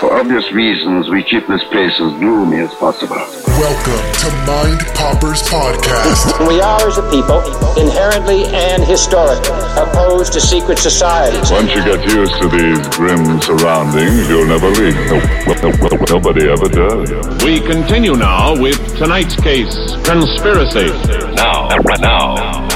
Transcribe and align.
For 0.00 0.12
obvious 0.12 0.52
reasons, 0.52 1.08
we 1.08 1.22
keep 1.22 1.46
this 1.46 1.64
place 1.64 1.94
as 1.94 2.12
gloomy 2.20 2.58
as 2.58 2.74
possible. 2.74 3.16
Welcome 3.16 4.04
to 4.20 4.28
Mind 4.44 4.80
Poppers 4.94 5.42
Podcast. 5.44 6.46
We 6.46 6.60
are, 6.60 6.86
as 6.86 6.98
a 6.98 7.10
people, 7.10 7.40
inherently 7.80 8.44
and 8.54 8.84
historically 8.84 9.56
opposed 9.80 10.34
to 10.34 10.42
secret 10.42 10.78
societies. 10.78 11.50
Once 11.50 11.70
you 11.70 11.82
get 11.84 12.04
used 12.04 12.34
to 12.42 12.48
these 12.48 12.86
grim 12.88 13.40
surroundings, 13.40 14.28
you'll 14.28 14.46
never 14.46 14.68
leave. 14.68 14.94
No, 15.08 15.18
no, 15.62 15.70
no, 15.70 15.96
nobody 16.10 16.50
ever 16.50 16.68
does. 16.68 17.10
We 17.42 17.60
continue 17.60 18.14
now 18.14 18.60
with 18.60 18.76
tonight's 18.98 19.36
case, 19.36 19.74
conspiracy. 20.04 20.92
Now, 21.34 21.68
now, 21.98 22.68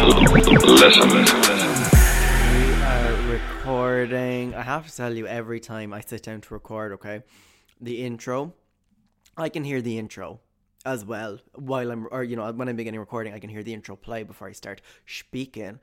listen. 0.64 1.59
Recording. 4.00 4.54
I 4.54 4.62
have 4.62 4.88
to 4.88 4.96
tell 4.96 5.14
you 5.14 5.26
every 5.26 5.60
time 5.60 5.92
I 5.92 6.00
sit 6.00 6.22
down 6.22 6.40
to 6.40 6.54
record, 6.54 6.92
okay, 6.92 7.22
the 7.82 8.02
intro. 8.02 8.54
I 9.36 9.50
can 9.50 9.62
hear 9.62 9.82
the 9.82 9.98
intro 9.98 10.40
as 10.86 11.04
well 11.04 11.38
while 11.54 11.90
I'm, 11.90 12.08
or 12.10 12.24
you 12.24 12.34
know, 12.34 12.50
when 12.50 12.70
I'm 12.70 12.76
beginning 12.76 12.98
recording, 12.98 13.34
I 13.34 13.38
can 13.38 13.50
hear 13.50 13.62
the 13.62 13.74
intro 13.74 13.96
play 13.96 14.22
before 14.22 14.48
I 14.48 14.52
start 14.52 14.80
speaking. 15.06 15.80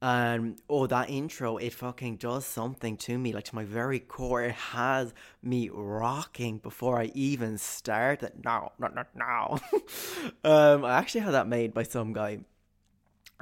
And 0.00 0.60
oh, 0.68 0.88
that 0.88 1.08
intro, 1.08 1.56
it 1.58 1.72
fucking 1.72 2.16
does 2.16 2.44
something 2.44 2.96
to 2.96 3.16
me, 3.16 3.32
like 3.32 3.44
to 3.44 3.54
my 3.54 3.64
very 3.64 4.00
core. 4.00 4.42
It 4.42 4.54
has 4.54 5.14
me 5.40 5.70
rocking 5.72 6.58
before 6.58 6.98
I 6.98 7.12
even 7.14 7.58
start. 7.58 8.24
It 8.24 8.44
no, 8.44 8.72
no, 8.80 8.88
no, 8.88 9.04
no. 9.14 9.58
um, 10.50 10.84
I 10.84 10.98
actually 10.98 11.20
had 11.20 11.34
that 11.34 11.46
made 11.46 11.72
by 11.72 11.84
some 11.84 12.12
guy 12.12 12.40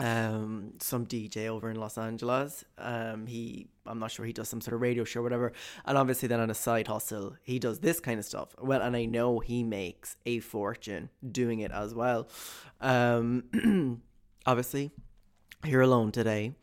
um 0.00 0.72
some 0.78 1.06
DJ 1.06 1.48
over 1.48 1.70
in 1.70 1.76
Los 1.76 1.98
Angeles. 1.98 2.64
Um 2.78 3.26
he 3.26 3.68
I'm 3.86 3.98
not 3.98 4.10
sure 4.10 4.24
he 4.24 4.32
does 4.32 4.48
some 4.48 4.60
sort 4.60 4.74
of 4.74 4.80
radio 4.80 5.04
show 5.04 5.22
whatever. 5.22 5.52
And 5.84 5.98
obviously 5.98 6.28
then 6.28 6.40
on 6.40 6.50
a 6.50 6.54
side 6.54 6.88
hustle, 6.88 7.36
he 7.42 7.58
does 7.58 7.80
this 7.80 8.00
kind 8.00 8.18
of 8.18 8.24
stuff. 8.24 8.54
Well, 8.60 8.82
and 8.82 8.96
I 8.96 9.04
know 9.04 9.40
he 9.40 9.62
makes 9.62 10.16
a 10.26 10.40
fortune 10.40 11.10
doing 11.30 11.60
it 11.60 11.72
as 11.72 11.94
well. 11.94 12.28
Um 12.80 14.00
obviously, 14.46 14.92
here 15.64 15.80
alone 15.80 16.12
today. 16.12 16.54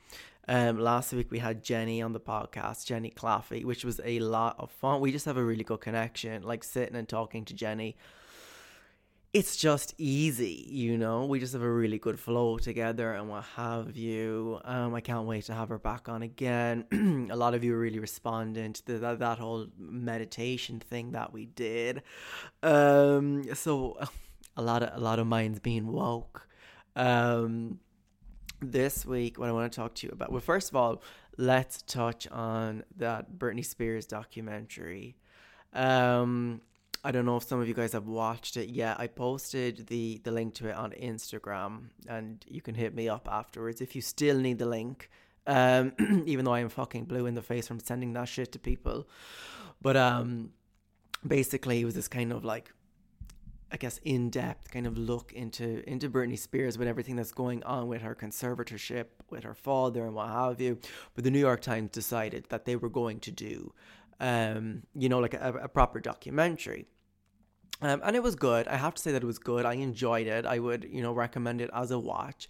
Um, 0.50 0.80
last 0.80 1.12
week 1.12 1.30
we 1.30 1.40
had 1.40 1.62
Jenny 1.62 2.02
on 2.02 2.14
the 2.14 2.22
podcast, 2.22 2.86
Jenny 2.86 3.12
Claffey, 3.12 3.66
which 3.66 3.84
was 3.84 4.00
a 4.06 4.20
lot 4.20 4.56
of 4.58 4.72
fun. 4.72 5.02
We 5.02 5.12
just 5.12 5.26
have 5.26 5.36
a 5.36 5.44
really 5.44 5.66
good 5.66 5.82
connection, 5.82 6.42
like 6.44 6.64
sitting 6.64 6.96
and 6.96 7.08
talking 7.08 7.44
to 7.46 7.54
Jenny 7.54 7.98
it's 9.38 9.56
just 9.56 9.94
easy, 10.00 10.66
you 10.68 10.98
know. 10.98 11.26
We 11.26 11.40
just 11.40 11.54
have 11.54 11.62
a 11.62 11.72
really 11.72 12.00
good 12.00 12.20
flow 12.20 12.58
together 12.58 13.14
and 13.14 13.30
what 13.30 13.44
have 13.56 13.96
you. 13.96 14.60
Um, 14.66 14.96
I 14.96 15.02
can't 15.02 15.28
wait 15.28 15.46
to 15.46 15.54
have 15.54 15.70
her 15.70 15.78
back 15.78 16.10
on 16.10 16.24
again. 16.24 17.28
a 17.32 17.36
lot 17.36 17.54
of 17.54 17.64
you 17.64 17.76
are 17.76 17.80
really 17.80 18.00
responding 18.00 18.74
to 18.74 18.98
that, 18.98 19.20
that 19.20 19.38
whole 19.38 19.68
meditation 19.78 20.80
thing 20.80 21.12
that 21.12 21.34
we 21.34 21.46
did. 21.46 22.02
Um, 22.64 23.54
so 23.54 24.00
a 24.56 24.62
lot 24.64 24.82
of 24.82 24.90
a 24.98 25.00
lot 25.00 25.20
of 25.20 25.28
minds 25.28 25.60
being 25.60 25.86
woke. 25.86 26.48
Um, 26.96 27.80
this 28.60 29.06
week, 29.06 29.38
what 29.38 29.50
I 29.50 29.52
want 29.52 29.72
to 29.72 29.76
talk 29.76 29.94
to 29.96 30.08
you 30.08 30.14
about. 30.14 30.32
Well, 30.32 30.42
first 30.42 30.70
of 30.70 30.76
all, 30.76 31.04
let's 31.38 31.84
touch 31.84 32.28
on 32.30 32.86
that 32.96 33.38
Britney 33.38 33.64
Spears 33.64 34.08
documentary. 34.08 35.16
Um, 35.74 36.62
I 37.08 37.12
don't 37.12 37.26
know 37.26 37.38
if 37.38 37.44
some 37.44 37.62
of 37.62 37.70
you 37.70 37.74
guys 37.74 37.94
have 37.94 38.06
watched 38.06 38.58
it 38.58 38.68
yet. 38.68 39.00
I 39.00 39.08
posted 39.08 39.88
the 39.88 40.20
the 40.26 40.32
link 40.32 40.56
to 40.56 40.68
it 40.68 40.76
on 40.76 40.92
Instagram, 40.92 41.84
and 42.06 42.44
you 42.50 42.60
can 42.60 42.76
hit 42.76 42.94
me 42.94 43.08
up 43.08 43.30
afterwards 43.32 43.80
if 43.80 43.96
you 43.96 44.02
still 44.02 44.38
need 44.38 44.60
the 44.60 44.66
link. 44.66 45.10
Um, 45.46 45.94
even 46.26 46.44
though 46.44 46.54
I 46.54 46.60
am 46.60 46.68
fucking 46.68 47.06
blue 47.06 47.26
in 47.26 47.34
the 47.34 47.42
face 47.42 47.66
from 47.66 47.80
sending 47.80 48.12
that 48.12 48.28
shit 48.28 48.52
to 48.52 48.60
people, 48.60 49.08
but 49.82 49.96
um, 49.96 50.50
basically 51.26 51.80
it 51.80 51.86
was 51.86 51.96
this 51.96 52.10
kind 52.10 52.34
of 52.34 52.44
like, 52.44 52.74
I 53.72 53.78
guess, 53.78 54.02
in 54.04 54.30
depth 54.30 54.70
kind 54.70 54.86
of 54.86 54.98
look 54.98 55.32
into 55.32 55.90
into 55.90 56.10
Britney 56.10 56.38
Spears 56.38 56.78
with 56.78 56.90
everything 56.90 57.16
that's 57.16 57.32
going 57.32 57.64
on 57.64 57.88
with 57.88 58.02
her 58.02 58.16
conservatorship, 58.16 59.06
with 59.30 59.46
her 59.46 59.56
father, 59.56 60.06
and 60.06 60.14
what 60.14 60.28
have 60.28 60.60
you. 60.60 60.78
But 61.16 61.24
the 61.24 61.32
New 61.32 61.40
York 61.40 61.62
Times 61.62 61.90
decided 61.92 62.48
that 62.50 62.66
they 62.66 62.76
were 62.76 62.90
going 62.90 63.22
to 63.22 63.32
do 63.32 63.72
um, 64.20 64.84
you 64.96 65.10
know, 65.10 65.20
like 65.20 65.34
a, 65.34 65.54
a 65.64 65.68
proper 65.68 66.00
documentary. 66.00 66.88
Um, 67.82 68.02
and 68.04 68.16
it 68.16 68.24
was 68.24 68.36
good. 68.36 68.68
I 68.68 68.78
have 68.78 68.96
to 68.96 69.02
say 69.02 69.12
that 69.12 69.24
it 69.24 69.28
was 69.28 69.40
good. 69.40 69.66
I 69.66 69.74
enjoyed 69.74 70.28
it. 70.28 70.46
I 70.46 70.60
would, 70.60 70.88
you 70.90 71.02
know, 71.02 71.14
recommend 71.14 71.62
it 71.62 71.70
as 71.74 71.92
a 71.92 72.00
watch. 72.00 72.50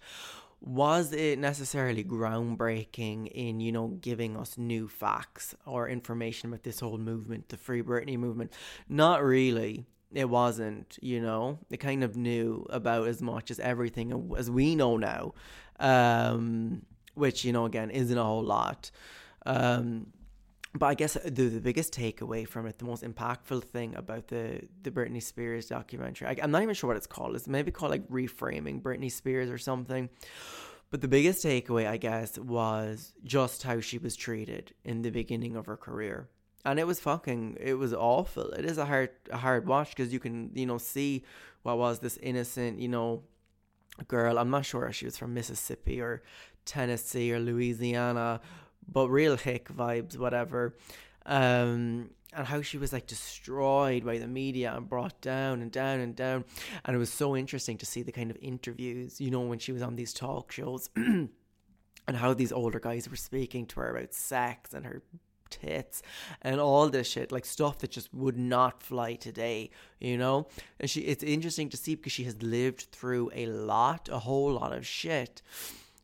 Was 0.60 1.12
it 1.12 1.38
necessarily 1.38 2.02
groundbreaking 2.02 3.28
in, 3.28 3.60
you 3.60 3.70
know, 3.70 3.88
giving 4.00 4.36
us 4.36 4.58
new 4.58 4.88
facts 4.88 5.54
or 5.66 5.88
information 5.88 6.48
about 6.48 6.64
this 6.64 6.80
whole 6.80 6.98
movement, 6.98 7.50
the 7.50 7.56
Free 7.56 7.82
Britney 7.82 8.18
movement? 8.18 8.52
Not 8.88 9.22
really. 9.22 9.86
It 10.12 10.28
wasn't, 10.28 10.98
you 11.02 11.20
know. 11.20 11.58
It 11.70 11.76
kind 11.76 12.02
of 12.02 12.16
knew 12.16 12.66
about 12.70 13.06
as 13.06 13.20
much 13.20 13.50
as 13.50 13.60
everything 13.60 14.32
as 14.36 14.50
we 14.50 14.74
know 14.74 14.96
now, 14.96 15.34
um, 15.78 16.82
which, 17.14 17.44
you 17.44 17.52
know, 17.52 17.66
again, 17.66 17.90
isn't 17.90 18.16
a 18.16 18.24
whole 18.24 18.42
lot. 18.42 18.90
Um, 19.44 20.06
but 20.78 20.86
I 20.86 20.94
guess 20.94 21.16
uh, 21.16 21.20
the, 21.24 21.48
the 21.48 21.60
biggest 21.60 21.92
takeaway 21.92 22.46
from 22.46 22.66
it, 22.66 22.78
the 22.78 22.84
most 22.84 23.02
impactful 23.02 23.64
thing 23.64 23.94
about 23.96 24.28
the 24.28 24.62
the 24.82 24.90
Britney 24.90 25.22
Spears 25.22 25.66
documentary, 25.66 26.28
I, 26.28 26.44
am 26.44 26.50
not 26.50 26.62
even 26.62 26.74
sure 26.74 26.88
what 26.88 26.96
it's 26.96 27.06
called. 27.06 27.34
It's 27.34 27.48
maybe 27.48 27.70
called 27.70 27.90
like 27.90 28.08
reframing 28.08 28.80
Britney 28.82 29.10
Spears 29.10 29.50
or 29.50 29.58
something. 29.58 30.08
But 30.90 31.02
the 31.02 31.08
biggest 31.08 31.44
takeaway, 31.44 31.86
I 31.86 31.98
guess, 31.98 32.38
was 32.38 33.12
just 33.22 33.62
how 33.62 33.80
she 33.80 33.98
was 33.98 34.16
treated 34.16 34.72
in 34.84 35.02
the 35.02 35.10
beginning 35.10 35.54
of 35.54 35.66
her 35.66 35.76
career, 35.76 36.28
and 36.64 36.78
it 36.78 36.86
was 36.86 37.00
fucking, 37.00 37.58
it 37.60 37.74
was 37.74 37.92
awful. 37.92 38.50
It 38.52 38.64
is 38.64 38.78
a 38.78 38.86
hard 38.86 39.10
a 39.30 39.36
hard 39.36 39.66
watch 39.66 39.90
because 39.90 40.12
you 40.12 40.20
can 40.20 40.50
you 40.54 40.66
know 40.66 40.78
see 40.78 41.24
what 41.62 41.78
was 41.78 41.98
this 41.98 42.16
innocent 42.18 42.78
you 42.78 42.88
know 42.88 43.22
girl. 44.06 44.38
I'm 44.38 44.50
not 44.50 44.64
sure 44.64 44.86
if 44.86 44.94
she 44.94 45.04
was 45.04 45.18
from 45.18 45.34
Mississippi 45.34 46.00
or 46.00 46.22
Tennessee 46.64 47.32
or 47.32 47.40
Louisiana 47.40 48.40
but 48.90 49.08
real 49.08 49.36
hick 49.36 49.68
vibes, 49.68 50.16
whatever. 50.16 50.76
Um, 51.26 52.10
and 52.32 52.46
how 52.46 52.60
she 52.60 52.78
was 52.78 52.92
like 52.92 53.06
destroyed 53.06 54.04
by 54.04 54.18
the 54.18 54.26
media 54.26 54.74
and 54.74 54.88
brought 54.88 55.20
down 55.20 55.62
and 55.62 55.72
down 55.72 56.00
and 56.00 56.14
down. 56.14 56.44
And 56.84 56.94
it 56.94 56.98
was 56.98 57.12
so 57.12 57.36
interesting 57.36 57.78
to 57.78 57.86
see 57.86 58.02
the 58.02 58.12
kind 58.12 58.30
of 58.30 58.36
interviews, 58.40 59.20
you 59.20 59.30
know, 59.30 59.40
when 59.40 59.58
she 59.58 59.72
was 59.72 59.82
on 59.82 59.96
these 59.96 60.12
talk 60.12 60.52
shows 60.52 60.90
and 60.96 61.30
how 62.16 62.34
these 62.34 62.52
older 62.52 62.80
guys 62.80 63.08
were 63.08 63.16
speaking 63.16 63.66
to 63.66 63.80
her 63.80 63.96
about 63.96 64.14
sex 64.14 64.74
and 64.74 64.84
her 64.84 65.02
tits 65.50 66.02
and 66.42 66.60
all 66.60 66.88
this 66.88 67.08
shit 67.08 67.32
like 67.32 67.46
stuff 67.46 67.78
that 67.78 67.90
just 67.90 68.12
would 68.12 68.36
not 68.36 68.82
fly 68.82 69.14
today 69.14 69.70
you 69.98 70.16
know 70.18 70.46
and 70.78 70.90
she 70.90 71.00
it's 71.00 71.24
interesting 71.24 71.70
to 71.70 71.76
see 71.78 71.94
because 71.94 72.12
she 72.12 72.24
has 72.24 72.42
lived 72.42 72.88
through 72.92 73.30
a 73.34 73.46
lot 73.46 74.10
a 74.12 74.18
whole 74.18 74.52
lot 74.52 74.74
of 74.74 74.86
shit 74.86 75.40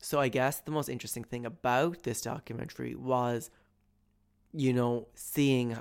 so 0.04 0.20
I 0.20 0.28
guess 0.28 0.60
the 0.60 0.70
most 0.70 0.90
interesting 0.90 1.24
thing 1.24 1.46
about 1.46 2.02
this 2.02 2.20
documentary 2.20 2.94
was, 2.94 3.50
you 4.52 4.74
know, 4.74 5.08
seeing 5.14 5.78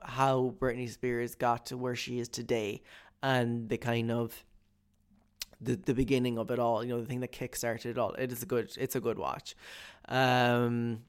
how 0.00 0.54
Britney 0.58 0.88
Spears 0.88 1.34
got 1.34 1.66
to 1.66 1.76
where 1.76 1.94
she 1.94 2.18
is 2.18 2.28
today 2.30 2.80
and 3.22 3.68
the 3.68 3.76
kind 3.76 4.10
of 4.10 4.44
the 5.60 5.76
the 5.76 5.92
beginning 5.92 6.38
of 6.38 6.50
it 6.50 6.58
all, 6.58 6.82
you 6.82 6.88
know, 6.88 7.00
the 7.02 7.06
thing 7.06 7.20
that 7.20 7.32
kickstarted 7.32 7.84
it 7.84 7.98
all. 7.98 8.14
It 8.14 8.32
is 8.32 8.42
a 8.42 8.46
good 8.46 8.72
it's 8.78 8.96
a 8.96 9.00
good 9.00 9.18
watch. 9.18 9.54
Um 10.08 11.02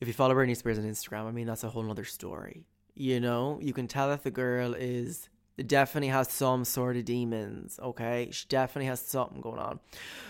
if 0.00 0.08
you 0.08 0.14
follow 0.14 0.34
Britney 0.34 0.56
Spears 0.56 0.78
on 0.78 0.84
Instagram, 0.84 1.26
I 1.26 1.32
mean 1.32 1.46
that's 1.46 1.64
a 1.64 1.68
whole 1.68 1.90
other 1.90 2.04
story. 2.04 2.64
You 2.94 3.20
know, 3.20 3.58
you 3.60 3.74
can 3.74 3.88
tell 3.88 4.08
that 4.08 4.24
the 4.24 4.30
girl 4.30 4.72
is 4.72 5.28
definitely 5.66 6.08
has 6.08 6.28
some 6.28 6.64
sort 6.64 6.96
of 6.96 7.04
demons, 7.04 7.78
okay? 7.82 8.28
She 8.30 8.46
definitely 8.48 8.86
has 8.86 9.00
something 9.00 9.40
going 9.40 9.58
on. 9.58 9.80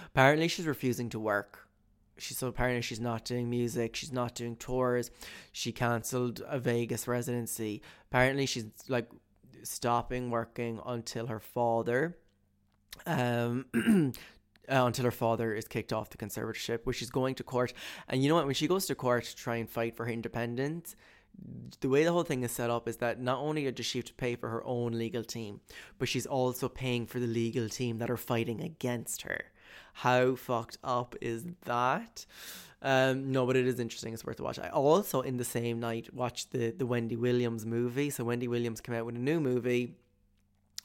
Apparently, 0.06 0.48
she's 0.48 0.66
refusing 0.66 1.08
to 1.10 1.20
work. 1.20 1.68
She 2.18 2.34
so 2.34 2.46
apparently 2.46 2.82
she's 2.82 3.00
not 3.00 3.24
doing 3.24 3.48
music. 3.48 3.96
She's 3.96 4.12
not 4.12 4.34
doing 4.34 4.56
tours. 4.56 5.10
She 5.50 5.72
cancelled 5.72 6.42
a 6.46 6.58
Vegas 6.58 7.08
residency. 7.08 7.82
Apparently, 8.10 8.46
she's 8.46 8.66
like 8.88 9.08
stopping 9.64 10.30
working 10.30 10.80
until 10.84 11.28
her 11.28 11.38
father 11.38 12.18
um 13.06 13.64
uh, 14.68 14.84
until 14.86 15.04
her 15.04 15.10
father 15.10 15.54
is 15.54 15.66
kicked 15.66 15.92
off 15.92 16.10
the 16.10 16.18
conservatorship, 16.18 16.80
which 16.84 16.96
she's 16.96 17.10
going 17.10 17.34
to 17.36 17.42
court. 17.42 17.72
And 18.08 18.22
you 18.22 18.28
know 18.28 18.36
what? 18.36 18.46
When 18.46 18.54
she 18.54 18.68
goes 18.68 18.86
to 18.86 18.94
court 18.94 19.24
to 19.24 19.36
try 19.36 19.56
and 19.56 19.68
fight 19.68 19.96
for 19.96 20.04
her 20.04 20.12
independence, 20.12 20.94
the 21.80 21.88
way 21.88 22.04
the 22.04 22.12
whole 22.12 22.22
thing 22.22 22.42
is 22.42 22.52
set 22.52 22.70
up 22.70 22.88
is 22.88 22.98
that 22.98 23.20
not 23.20 23.38
only 23.38 23.70
does 23.70 23.86
she 23.86 23.98
have 23.98 24.04
to 24.06 24.14
pay 24.14 24.36
for 24.36 24.48
her 24.48 24.64
own 24.64 24.92
legal 24.92 25.24
team, 25.24 25.60
but 25.98 26.08
she's 26.08 26.26
also 26.26 26.68
paying 26.68 27.06
for 27.06 27.18
the 27.18 27.26
legal 27.26 27.68
team 27.68 27.98
that 27.98 28.10
are 28.10 28.16
fighting 28.16 28.60
against 28.60 29.22
her. 29.22 29.44
How 29.94 30.36
fucked 30.36 30.78
up 30.82 31.16
is 31.20 31.44
that? 31.64 32.24
Um, 32.80 33.30
no, 33.30 33.46
but 33.46 33.56
it 33.56 33.66
is 33.66 33.78
interesting. 33.78 34.12
It's 34.12 34.24
worth 34.24 34.40
a 34.40 34.42
watch. 34.42 34.58
I 34.58 34.68
also, 34.68 35.20
in 35.20 35.36
the 35.36 35.44
same 35.44 35.80
night, 35.80 36.12
watched 36.14 36.50
the 36.52 36.70
the 36.70 36.86
Wendy 36.86 37.16
Williams 37.16 37.64
movie. 37.64 38.10
So 38.10 38.24
Wendy 38.24 38.48
Williams 38.48 38.80
came 38.80 38.94
out 38.94 39.06
with 39.06 39.16
a 39.16 39.20
new 39.20 39.38
movie, 39.38 39.94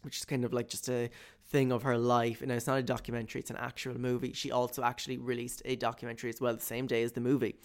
which 0.03 0.17
is 0.17 0.25
kind 0.25 0.45
of 0.45 0.53
like 0.53 0.67
just 0.67 0.89
a 0.89 1.09
thing 1.47 1.71
of 1.71 1.83
her 1.83 1.97
life. 1.97 2.41
And 2.41 2.51
it's 2.51 2.67
not 2.67 2.77
a 2.77 2.83
documentary; 2.83 3.41
it's 3.41 3.49
an 3.49 3.57
actual 3.57 3.99
movie. 3.99 4.33
She 4.33 4.51
also 4.51 4.83
actually 4.83 5.17
released 5.17 5.61
a 5.65 5.75
documentary 5.75 6.29
as 6.29 6.39
well 6.39 6.53
the 6.53 6.61
same 6.61 6.85
day 6.85 7.01
as 7.03 7.13
the 7.13 7.21
movie 7.21 7.55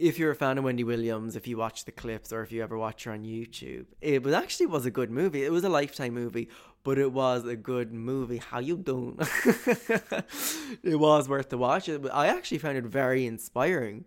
if 0.00 0.18
you're 0.18 0.30
a 0.30 0.34
fan 0.34 0.56
of 0.56 0.64
Wendy 0.64 0.82
Williams, 0.82 1.36
if 1.36 1.46
you 1.46 1.58
watch 1.58 1.84
the 1.84 1.92
clips 1.92 2.32
or 2.32 2.42
if 2.42 2.50
you 2.50 2.62
ever 2.62 2.78
watch 2.78 3.04
her 3.04 3.12
on 3.12 3.22
YouTube, 3.22 3.84
it 4.00 4.22
was 4.22 4.32
actually 4.32 4.66
was 4.66 4.86
a 4.86 4.90
good 4.90 5.10
movie. 5.10 5.44
It 5.44 5.52
was 5.52 5.62
a 5.62 5.68
lifetime 5.68 6.14
movie, 6.14 6.48
but 6.82 6.98
it 6.98 7.12
was 7.12 7.46
a 7.46 7.54
good 7.54 7.92
movie. 7.92 8.38
How 8.38 8.60
you 8.60 8.78
doing? 8.78 9.18
it 10.82 10.98
was 10.98 11.28
worth 11.28 11.50
the 11.50 11.58
watch. 11.58 11.90
I 11.90 12.28
actually 12.28 12.58
found 12.58 12.78
it 12.78 12.84
very 12.84 13.26
inspiring. 13.26 14.06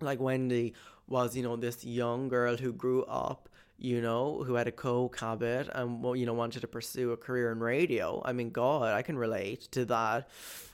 Like 0.00 0.18
Wendy 0.18 0.74
was, 1.06 1.36
you 1.36 1.44
know, 1.44 1.54
this 1.54 1.84
young 1.84 2.28
girl 2.28 2.56
who 2.56 2.72
grew 2.72 3.04
up, 3.04 3.48
you 3.78 4.00
know, 4.00 4.42
who 4.42 4.54
had 4.54 4.66
a 4.66 4.72
coke 4.72 5.20
habit 5.20 5.68
and 5.72 6.18
you 6.18 6.26
know 6.26 6.34
wanted 6.34 6.62
to 6.62 6.66
pursue 6.66 7.12
a 7.12 7.16
career 7.16 7.52
in 7.52 7.60
radio. 7.60 8.20
I 8.24 8.32
mean, 8.32 8.50
God, 8.50 8.92
I 8.92 9.02
can 9.02 9.16
relate 9.16 9.68
to 9.70 9.84
that. 9.84 10.28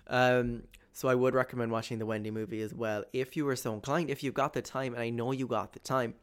Um, 0.06 0.62
so 0.92 1.08
I 1.08 1.14
would 1.14 1.34
recommend 1.34 1.72
watching 1.72 1.98
the 1.98 2.06
Wendy 2.06 2.30
movie 2.30 2.62
as 2.62 2.74
well 2.74 3.04
if 3.12 3.36
you 3.36 3.44
were 3.44 3.56
so 3.56 3.74
inclined, 3.74 4.10
if 4.10 4.22
you've 4.22 4.34
got 4.34 4.52
the 4.52 4.62
time, 4.62 4.94
and 4.94 5.02
I 5.02 5.10
know 5.10 5.32
you 5.32 5.46
got 5.46 5.72
the 5.72 5.80
time. 5.80 6.14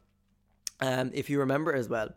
Um, 0.81 1.11
if 1.13 1.29
you 1.29 1.39
remember 1.39 1.73
as 1.73 1.89
well, 1.89 2.13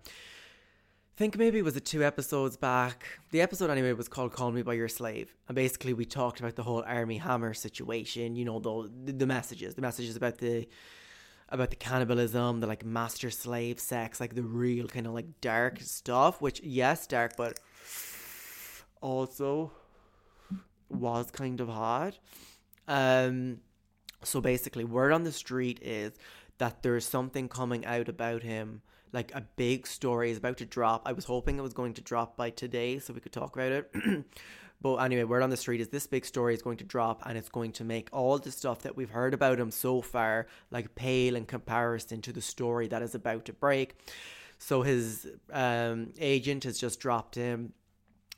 think 1.23 1.39
maybe 1.39 1.59
it 1.59 1.65
was 1.65 1.77
it 1.77 1.85
two 1.85 2.03
episodes 2.03 2.57
back. 2.57 3.21
The 3.31 3.41
episode 3.41 3.71
anyway 3.71 3.93
was 3.93 4.09
called 4.09 4.33
"Call 4.33 4.51
Me 4.51 4.63
by 4.63 4.75
Your 4.75 4.89
Slave," 4.89 5.35
and 5.47 5.55
basically 5.55 5.93
we 5.93 6.05
talked 6.05 6.41
about 6.41 6.57
the 6.57 6.63
whole 6.65 6.83
Armie 6.87 7.19
Hammer 7.19 7.55
situation. 7.55 8.35
You 8.35 8.45
know 8.45 8.59
the 8.59 9.13
the 9.13 9.27
messages, 9.27 9.75
the 9.75 9.83
messages 9.83 10.17
about 10.17 10.39
the 10.39 10.69
about 11.49 11.71
the 11.71 11.77
cannibalism, 11.77 12.61
the 12.61 12.67
like 12.67 12.85
master 12.85 13.31
slave 13.31 13.79
sex, 13.79 14.21
like 14.21 14.35
the 14.35 14.43
real 14.43 14.89
kind 14.89 15.07
of 15.07 15.13
like 15.13 15.41
dark 15.41 15.81
stuff. 15.81 16.41
Which 16.41 16.61
yes, 16.63 17.07
dark, 17.07 17.37
but 17.37 17.61
also 19.01 19.71
was 20.93 21.31
kind 21.31 21.61
of 21.61 21.69
hard. 21.69 22.19
Um, 22.89 23.59
so 24.23 24.41
basically, 24.41 24.85
word 24.85 25.13
on 25.13 25.25
the 25.25 25.33
street 25.33 25.81
is 25.83 26.13
that 26.59 26.83
there's 26.83 27.07
something 27.07 27.49
coming 27.49 27.85
out 27.87 28.09
about 28.09 28.43
him, 28.43 28.83
like 29.13 29.35
a 29.35 29.43
big 29.57 29.87
story 29.87 30.31
is 30.31 30.39
about 30.39 30.59
to 30.59 30.65
drop. 30.65 31.03
I 31.05 31.13
was 31.13 31.25
hoping 31.25 31.59
it 31.59 31.63
was 31.63 31.75
going 31.75 31.95
to 31.95 32.03
drop 32.03 32.37
by 32.37 32.51
today 32.51 32.99
so 32.99 33.13
we 33.13 33.21
could 33.21 33.33
talk 33.33 33.55
about 33.57 33.73
it. 33.73 33.95
but 34.81 34.97
anyway, 34.97 35.25
word 35.25 35.43
on 35.43 35.51
the 35.51 35.57
street 35.57 35.81
is 35.81 35.89
this 35.89 36.07
big 36.07 36.25
story 36.25 36.55
is 36.55 36.63
going 36.63 36.79
to 36.79 36.85
drop 36.85 37.23
and 37.27 37.37
it's 37.37 37.49
going 37.49 37.73
to 37.73 37.85
make 37.85 38.09
all 38.13 38.39
the 38.39 38.51
stuff 38.51 38.83
that 38.83 38.97
we've 38.97 39.11
heard 39.11 39.35
about 39.35 39.61
him 39.61 39.71
so 39.71 40.01
far 40.01 40.47
like 40.71 40.95
pale 40.95 41.37
in 41.37 41.45
comparison 41.45 42.23
to 42.23 42.33
the 42.33 42.41
story 42.41 42.89
that 42.89 43.03
is 43.03 43.15
about 43.15 43.45
to 43.47 43.53
break. 43.53 43.95
So 44.59 44.83
his 44.83 45.27
um, 45.53 46.13
agent 46.21 46.65
has 46.65 46.79
just 46.79 47.01
dropped 47.01 47.35
him. 47.35 47.73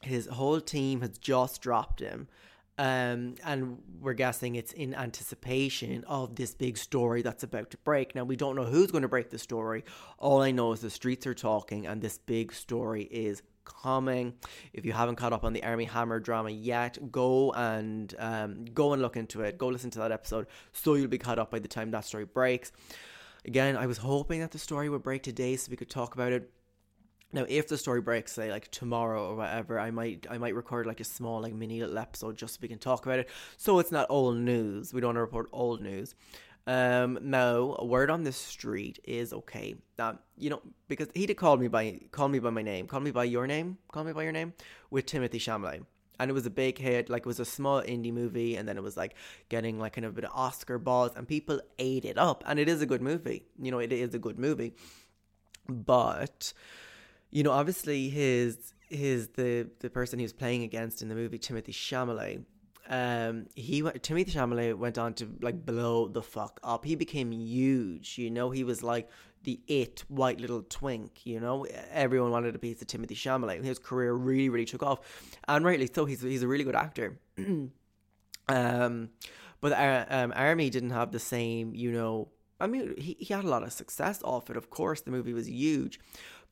His 0.04 0.26
whole 0.26 0.60
team 0.60 1.00
has 1.00 1.18
just 1.18 1.60
dropped 1.60 2.00
him 2.00 2.28
um, 2.76 3.36
and 3.44 3.78
we're 4.00 4.14
guessing 4.14 4.56
it's 4.56 4.72
in 4.72 4.94
anticipation 4.94 6.02
of 6.04 6.34
this 6.34 6.54
big 6.54 6.76
story 6.76 7.22
that's 7.22 7.44
about 7.44 7.70
to 7.70 7.76
break. 7.78 8.14
Now, 8.14 8.24
we 8.24 8.34
don't 8.34 8.56
know 8.56 8.64
who's 8.64 8.90
going 8.90 9.02
to 9.02 9.08
break 9.08 9.30
the 9.30 9.38
story. 9.38 9.84
All 10.18 10.42
I 10.42 10.50
know 10.50 10.72
is 10.72 10.80
the 10.80 10.90
streets 10.90 11.26
are 11.26 11.34
talking, 11.34 11.86
and 11.86 12.02
this 12.02 12.18
big 12.18 12.52
story 12.52 13.04
is 13.04 13.42
coming. 13.64 14.34
If 14.72 14.84
you 14.84 14.92
haven't 14.92 15.16
caught 15.16 15.32
up 15.32 15.44
on 15.44 15.52
the 15.52 15.62
Armie 15.62 15.84
Hammer 15.84 16.18
drama 16.18 16.50
yet, 16.50 17.12
go 17.12 17.52
and 17.52 18.12
um, 18.18 18.64
go 18.64 18.92
and 18.92 19.00
look 19.00 19.16
into 19.16 19.42
it. 19.42 19.56
Go 19.56 19.68
listen 19.68 19.90
to 19.90 20.00
that 20.00 20.10
episode, 20.10 20.48
so 20.72 20.94
you'll 20.94 21.06
be 21.06 21.18
caught 21.18 21.38
up 21.38 21.52
by 21.52 21.60
the 21.60 21.68
time 21.68 21.92
that 21.92 22.04
story 22.04 22.24
breaks. 22.24 22.72
Again, 23.44 23.76
I 23.76 23.86
was 23.86 23.98
hoping 23.98 24.40
that 24.40 24.50
the 24.50 24.58
story 24.58 24.88
would 24.88 25.02
break 25.02 25.22
today 25.22 25.54
so 25.56 25.70
we 25.70 25.76
could 25.76 25.90
talk 25.90 26.14
about 26.14 26.32
it. 26.32 26.50
Now, 27.34 27.44
if 27.48 27.66
the 27.66 27.76
story 27.76 28.00
breaks, 28.00 28.30
say 28.32 28.52
like 28.52 28.70
tomorrow 28.70 29.28
or 29.28 29.34
whatever, 29.34 29.80
I 29.80 29.90
might 29.90 30.24
I 30.30 30.38
might 30.38 30.54
record 30.54 30.86
like 30.86 31.00
a 31.00 31.04
small 31.04 31.40
like 31.40 31.52
mini 31.52 31.80
little 31.80 31.98
episode 31.98 32.36
just 32.36 32.54
so 32.54 32.58
we 32.62 32.68
can 32.68 32.78
talk 32.78 33.04
about 33.04 33.18
it. 33.18 33.28
So 33.56 33.80
it's 33.80 33.90
not 33.90 34.06
old 34.08 34.36
news. 34.36 34.94
We 34.94 35.00
don't 35.00 35.08
want 35.08 35.16
to 35.16 35.22
report 35.22 35.48
old 35.50 35.82
news. 35.82 36.14
Um, 36.68 37.18
now, 37.20 37.74
a 37.78 37.84
word 37.84 38.08
on 38.08 38.22
the 38.22 38.30
street 38.30 39.00
is 39.02 39.32
okay. 39.32 39.74
Now, 39.98 40.20
you 40.38 40.48
know, 40.48 40.62
because 40.86 41.08
he 41.12 41.26
did 41.26 41.36
call 41.36 41.56
me 41.56 41.66
by 41.66 42.02
call 42.12 42.28
me 42.28 42.38
by 42.38 42.50
my 42.50 42.62
name, 42.62 42.86
call 42.86 43.00
me 43.00 43.10
by 43.10 43.24
your 43.24 43.48
name, 43.48 43.78
call 43.90 44.04
me 44.04 44.12
by 44.12 44.22
your 44.22 44.32
name 44.32 44.54
with 44.90 45.04
Timothée 45.04 45.34
Chalamet. 45.34 45.84
And 46.20 46.30
it 46.30 46.34
was 46.34 46.46
a 46.46 46.50
big 46.50 46.78
hit, 46.78 47.10
like 47.10 47.22
it 47.22 47.26
was 47.26 47.40
a 47.40 47.44
small 47.44 47.82
indie 47.82 48.12
movie, 48.12 48.54
and 48.54 48.68
then 48.68 48.76
it 48.76 48.82
was 48.84 48.96
like 48.96 49.16
getting 49.48 49.80
like 49.80 49.94
kind 49.94 50.04
of 50.04 50.12
a 50.12 50.14
bit 50.14 50.24
of 50.24 50.30
Oscar 50.32 50.78
buzz, 50.78 51.10
and 51.16 51.26
people 51.26 51.60
ate 51.80 52.04
it 52.04 52.16
up. 52.16 52.44
And 52.46 52.60
it 52.60 52.68
is 52.68 52.80
a 52.80 52.86
good 52.86 53.02
movie, 53.02 53.46
you 53.60 53.72
know, 53.72 53.80
it 53.80 53.92
is 53.92 54.14
a 54.14 54.20
good 54.20 54.38
movie. 54.38 54.74
But 55.68 56.52
you 57.34 57.42
know, 57.42 57.50
obviously 57.50 58.08
his 58.08 58.72
his 58.88 59.28
the 59.34 59.68
the 59.80 59.90
person 59.90 60.18
he 60.20 60.24
was 60.24 60.32
playing 60.32 60.62
against 60.62 61.02
in 61.02 61.08
the 61.08 61.16
movie 61.16 61.38
Timothée 61.38 61.70
Chalamet. 61.70 62.44
Um, 62.88 63.46
he 63.56 63.82
went. 63.82 64.00
Timothée 64.02 64.30
Chalamet 64.30 64.78
went 64.78 64.98
on 64.98 65.14
to 65.14 65.28
like 65.42 65.66
blow 65.66 66.06
the 66.06 66.22
fuck 66.22 66.60
up. 66.62 66.84
He 66.84 66.94
became 66.94 67.32
huge. 67.32 68.18
You 68.18 68.30
know, 68.30 68.50
he 68.50 68.62
was 68.62 68.84
like 68.84 69.10
the 69.42 69.58
it 69.66 70.04
white 70.06 70.40
little 70.40 70.62
twink. 70.62 71.26
You 71.26 71.40
know, 71.40 71.66
everyone 71.90 72.30
wanted 72.30 72.54
a 72.54 72.58
piece 72.58 72.80
of 72.80 72.86
Timothée 72.86 73.16
Chalamet. 73.16 73.64
His 73.64 73.80
career 73.80 74.12
really, 74.14 74.48
really 74.48 74.64
took 74.64 74.84
off, 74.84 75.00
and 75.48 75.64
rightly 75.64 75.90
so. 75.92 76.04
He's 76.04 76.22
he's 76.22 76.44
a 76.44 76.48
really 76.48 76.64
good 76.64 76.76
actor. 76.76 77.18
um, 78.48 79.08
but 79.60 79.72
uh, 79.72 80.04
um, 80.08 80.32
Armie 80.36 80.70
didn't 80.70 80.90
have 80.90 81.10
the 81.10 81.18
same. 81.18 81.74
You 81.74 81.90
know, 81.90 82.28
I 82.60 82.68
mean, 82.68 82.94
he 82.96 83.16
he 83.18 83.34
had 83.34 83.44
a 83.44 83.48
lot 83.48 83.64
of 83.64 83.72
success 83.72 84.22
off 84.22 84.50
it. 84.50 84.56
Of 84.56 84.70
course, 84.70 85.00
the 85.00 85.10
movie 85.10 85.32
was 85.32 85.48
huge, 85.48 85.98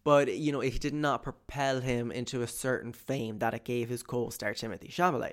but 0.04 0.37
you 0.37 0.52
know 0.52 0.60
it 0.60 0.81
did 0.81 0.94
not 0.94 1.22
propel 1.22 1.81
him 1.81 2.10
into 2.10 2.43
a 2.43 2.46
certain 2.46 2.93
fame 2.93 3.38
that 3.38 3.54
it 3.54 3.64
gave 3.64 3.88
his 3.88 4.02
co-star 4.02 4.52
Timothée 4.52 4.90
Chalamet. 4.90 5.32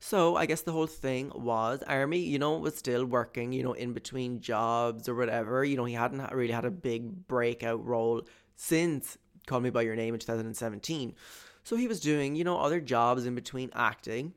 So 0.00 0.36
I 0.36 0.46
guess 0.46 0.62
the 0.62 0.72
whole 0.72 0.88
thing 0.88 1.30
was 1.32 1.82
Armie, 1.86 2.18
you 2.18 2.38
know, 2.38 2.58
was 2.58 2.76
still 2.76 3.04
working, 3.04 3.52
you 3.52 3.62
know, 3.62 3.72
in 3.72 3.92
between 3.92 4.40
jobs 4.40 5.08
or 5.08 5.14
whatever. 5.14 5.64
You 5.64 5.76
know, 5.76 5.84
he 5.84 5.94
hadn't 5.94 6.32
really 6.32 6.52
had 6.52 6.64
a 6.64 6.72
big 6.72 7.28
breakout 7.28 7.84
role 7.86 8.22
since 8.56 9.16
Call 9.46 9.60
Me 9.60 9.70
by 9.70 9.82
Your 9.82 9.94
Name 9.94 10.14
in 10.14 10.20
2017. 10.20 11.14
So 11.62 11.76
he 11.76 11.86
was 11.86 12.00
doing, 12.00 12.34
you 12.34 12.42
know, 12.42 12.58
other 12.58 12.80
jobs 12.80 13.26
in 13.26 13.36
between 13.36 13.70
acting. 13.74 14.34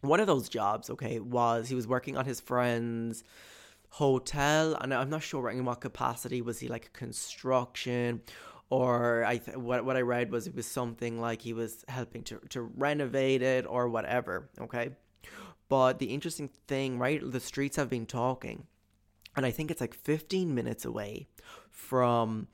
One 0.00 0.20
of 0.20 0.26
those 0.26 0.48
jobs, 0.48 0.88
okay, 0.88 1.20
was 1.20 1.68
he 1.68 1.74
was 1.74 1.86
working 1.86 2.16
on 2.16 2.24
his 2.24 2.40
friend's 2.40 3.22
hotel, 3.90 4.74
and 4.80 4.94
I'm 4.94 5.10
not 5.10 5.22
sure 5.22 5.50
in 5.50 5.64
what 5.64 5.82
capacity 5.82 6.40
was 6.40 6.58
he 6.58 6.68
like 6.68 6.92
construction 6.94 8.22
or 8.70 9.24
I 9.24 9.38
th- 9.38 9.56
what 9.56 9.84
what 9.84 9.96
I 9.96 10.00
read 10.00 10.30
was 10.30 10.46
it 10.46 10.54
was 10.54 10.66
something 10.66 11.20
like 11.20 11.42
he 11.42 11.52
was 11.52 11.84
helping 11.88 12.22
to 12.24 12.40
to 12.50 12.62
renovate 12.62 13.42
it 13.42 13.66
or 13.68 13.88
whatever. 13.88 14.50
Okay, 14.60 14.90
but 15.68 15.98
the 15.98 16.06
interesting 16.06 16.50
thing, 16.66 16.98
right? 16.98 17.20
The 17.24 17.40
streets 17.40 17.76
have 17.76 17.88
been 17.88 18.06
talking, 18.06 18.66
and 19.36 19.46
I 19.46 19.50
think 19.50 19.70
it's 19.70 19.80
like 19.80 19.94
15 19.94 20.54
minutes 20.54 20.84
away 20.84 21.28
from 21.70 22.48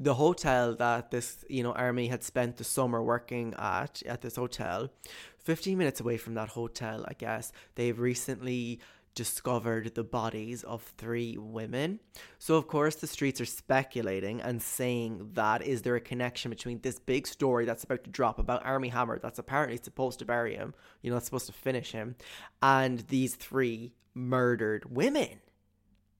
the 0.00 0.14
hotel 0.14 0.74
that 0.76 1.10
this 1.10 1.44
you 1.48 1.62
know 1.62 1.72
Armie 1.72 2.08
had 2.08 2.24
spent 2.24 2.56
the 2.56 2.64
summer 2.64 3.02
working 3.02 3.54
at 3.56 4.02
at 4.04 4.20
this 4.20 4.36
hotel 4.36 4.90
15 5.38 5.76
minutes 5.76 6.00
away 6.00 6.16
from 6.16 6.34
that 6.34 6.50
hotel 6.50 7.04
i 7.08 7.12
guess 7.12 7.52
they've 7.74 7.98
recently 7.98 8.80
discovered 9.14 9.94
the 9.94 10.04
bodies 10.04 10.62
of 10.64 10.82
three 10.96 11.36
women. 11.36 12.00
So, 12.38 12.56
of 12.56 12.66
course, 12.66 12.96
the 12.96 13.06
streets 13.06 13.40
are 13.40 13.46
speculating 13.46 14.40
and 14.40 14.62
saying 14.62 15.30
that 15.34 15.62
is 15.62 15.82
there 15.82 15.96
a 15.96 16.00
connection 16.00 16.50
between 16.50 16.80
this 16.80 16.98
big 16.98 17.26
story 17.26 17.64
that's 17.64 17.84
about 17.84 18.04
to 18.04 18.10
drop 18.10 18.38
about 18.38 18.64
Armie 18.64 18.88
Hammer, 18.88 19.18
that's 19.18 19.38
apparently 19.38 19.78
supposed 19.82 20.18
to 20.20 20.24
bury 20.24 20.56
him, 20.56 20.74
you 21.02 21.10
know, 21.10 21.16
that's 21.16 21.26
supposed 21.26 21.46
to 21.46 21.52
finish 21.52 21.92
him, 21.92 22.16
and 22.62 23.00
these 23.08 23.34
three 23.34 23.92
murdered 24.14 24.84
women? 24.90 25.40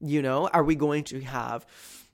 You 0.00 0.20
know, 0.20 0.49
are 0.49 0.64
we 0.64 0.75
going 0.75 1.04
to 1.04 1.20
have, 1.20 1.64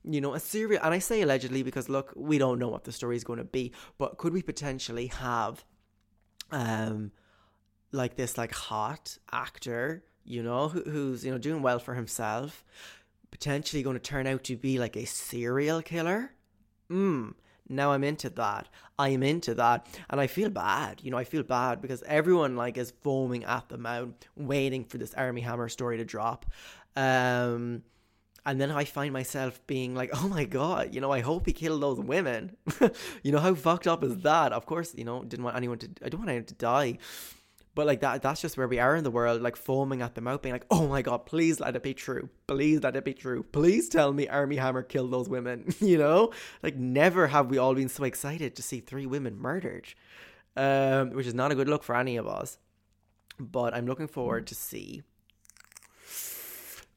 you 0.05 0.21
know, 0.21 0.35
a 0.35 0.41
serial? 0.41 0.83
And 0.85 0.93
I 0.95 0.99
say 0.99 1.23
allegedly 1.23 1.63
because, 1.63 1.89
look, 1.89 2.13
we 2.15 2.39
don't 2.39 2.59
know 2.59 2.69
what 2.69 2.85
the 2.85 2.93
story 2.93 3.17
is 3.17 3.25
going 3.25 3.39
to 3.39 3.45
be, 3.45 3.73
but 3.97 4.19
could 4.19 4.33
we 4.33 4.43
potentially 4.43 5.07
have, 5.07 5.65
um, 6.51 7.13
like 7.91 8.17
this, 8.17 8.37
like 8.37 8.53
hot 8.53 9.17
actor 9.33 10.05
you 10.29 10.43
know, 10.43 10.69
who, 10.69 10.83
who's, 10.83 11.25
you 11.25 11.31
know, 11.31 11.39
doing 11.39 11.63
well 11.63 11.79
for 11.79 11.95
himself, 11.95 12.65
potentially 13.31 13.83
going 13.83 13.97
to 13.97 14.01
turn 14.01 14.27
out 14.27 14.45
to 14.45 14.57
be 14.57 14.79
like 14.79 14.97
a 14.97 15.07
serial 15.07 15.83
killer. 15.83 16.33
Hmm. 16.89 17.31
Now 17.69 17.93
I'm 17.93 18.05
into 18.05 18.31
that. 18.31 18.69
I 18.99 19.11
am 19.11 19.23
into 19.23 19.55
that. 19.55 19.87
And 20.09 20.21
I 20.21 20.27
feel 20.27 20.49
bad. 20.51 21.01
You 21.03 21.11
know, 21.11 21.19
I 21.19 21.25
feel 21.25 21.43
bad 21.43 21.83
because 21.83 22.03
everyone 22.05 22.57
like 22.57 22.79
is 22.79 22.93
foaming 23.03 23.45
at 23.45 23.69
the 23.69 23.79
mouth, 23.79 24.09
waiting 24.37 24.85
for 24.85 24.99
this 24.99 25.15
Armie 25.15 25.43
Hammer 25.43 25.69
story 25.69 25.99
to 25.99 26.05
drop. 26.05 26.47
Um 26.97 27.83
and 28.47 28.59
then 28.59 28.71
I 28.71 28.85
find 28.85 29.13
myself 29.13 29.61
being 29.67 29.95
like, 29.95 30.11
oh 30.15 30.27
my 30.29 30.45
god, 30.45 30.95
you 30.95 31.03
know, 31.03 31.13
I 31.13 31.21
hope 31.21 31.45
he 31.45 31.53
killed 31.53 31.83
those 31.83 32.01
women. 32.01 32.57
you 33.23 33.33
know, 33.33 33.41
how 33.41 33.55
fucked 33.55 33.87
up 33.87 34.03
is 34.03 34.17
that? 34.19 34.53
Of 34.53 34.65
course, 34.65 34.95
you 34.97 35.05
know, 35.05 35.23
didn't 35.23 35.45
want 35.45 35.57
anyone 35.57 35.79
to 35.79 35.91
I 36.03 36.09
don't 36.09 36.21
want 36.21 36.31
anyone 36.31 36.47
to 36.47 36.55
die. 36.55 36.99
But 37.79 37.87
like 37.87 38.01
that 38.01 38.23
that's 38.23 38.41
just 38.41 38.57
where 38.57 38.67
we 38.67 38.81
are 38.81 38.97
in 38.97 39.05
the 39.05 39.11
world, 39.13 39.41
like 39.41 39.55
foaming 39.55 40.03
at 40.03 40.17
the 40.17 40.21
mouth, 40.21 40.43
being 40.43 40.53
like, 40.53 40.67
Oh 40.69 40.89
my 40.89 41.01
god, 41.01 41.27
please 41.27 41.61
let 41.61 41.77
it 41.77 41.83
be 41.85 41.95
true. 41.95 42.29
Please 42.49 42.83
let 42.83 42.97
it 42.97 43.05
be 43.05 43.15
true. 43.15 43.45
Please 43.53 43.89
tell 43.89 44.13
me 44.13 44.27
Armie 44.27 44.57
Hammer 44.57 44.83
killed 44.83 45.13
those 45.13 45.29
women. 45.29 45.73
you 45.79 45.97
know? 45.97 46.33
Like 46.61 46.75
never 46.75 47.29
have 47.29 47.47
we 47.47 47.59
all 47.59 47.77
been 47.77 47.89
so 47.89 48.03
excited 48.03 48.57
to 48.57 48.63
see 48.63 48.81
three 48.81 49.07
women 49.07 49.39
murdered. 49.39 49.95
Um, 50.57 51.11
which 51.11 51.29
is 51.29 51.35
not 51.35 51.53
a 51.53 51.55
good 51.55 51.69
look 51.69 51.85
for 51.85 51.95
any 51.95 52.17
of 52.17 52.27
us. 52.27 52.59
But 53.39 53.75
I'm 53.75 53.87
looking 53.87 54.09
forward 54.09 54.49
to 54.49 54.57
see 54.57 55.05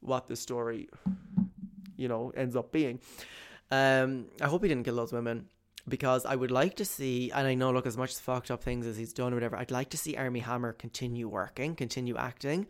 what 0.00 0.26
the 0.26 0.34
story, 0.34 0.88
you 1.96 2.08
know, 2.08 2.32
ends 2.36 2.56
up 2.56 2.72
being. 2.72 2.98
Um, 3.70 4.26
I 4.40 4.48
hope 4.48 4.64
he 4.64 4.68
didn't 4.68 4.82
kill 4.82 4.96
those 4.96 5.12
women 5.12 5.46
because 5.88 6.24
I 6.24 6.36
would 6.36 6.50
like 6.50 6.76
to 6.76 6.84
see, 6.84 7.30
and 7.32 7.46
I 7.46 7.54
know, 7.54 7.72
look, 7.72 7.86
as 7.86 7.96
much 7.96 8.14
fucked 8.16 8.50
up 8.50 8.62
things 8.62 8.86
as 8.86 8.96
he's 8.96 9.12
done 9.12 9.32
or 9.32 9.36
whatever, 9.36 9.56
I'd 9.56 9.70
like 9.70 9.90
to 9.90 9.96
see 9.96 10.16
Armie 10.16 10.40
Hammer 10.40 10.72
continue 10.72 11.28
working, 11.28 11.74
continue 11.74 12.16
acting, 12.16 12.66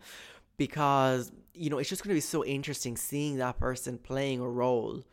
because, 0.57 1.31
you 1.53 1.69
know, 1.69 1.77
it's 1.77 1.89
just 1.89 2.03
going 2.03 2.09
to 2.09 2.17
be 2.17 2.21
so 2.21 2.43
interesting 2.43 2.97
seeing 2.97 3.37
that 3.37 3.59
person 3.59 3.97
playing 3.97 4.39
a 4.39 4.49
role, 4.49 5.03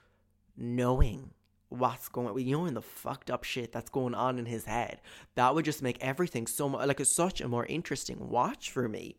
knowing 0.57 1.30
what's 1.71 2.09
going 2.09 2.37
you 2.45 2.59
know 2.59 2.69
the 2.69 2.83
fucked 2.83 3.30
up 3.30 3.45
shit 3.45 3.71
that's 3.73 3.90
going 3.90 4.12
on 4.12 4.38
in 4.38 4.45
his 4.45 4.64
head. 4.64 5.00
That 5.37 5.54
would 5.54 5.64
just 5.64 5.83
make 5.83 5.99
everything 6.00 6.49
so 6.49 6.69
much 6.69 6.87
like 6.87 6.99
it's 6.99 7.14
such 7.14 7.40
a 7.40 7.49
more 7.49 7.64
interesting 7.64 8.28
watch 8.28 8.73
for 8.73 8.88
me. 8.88 9.14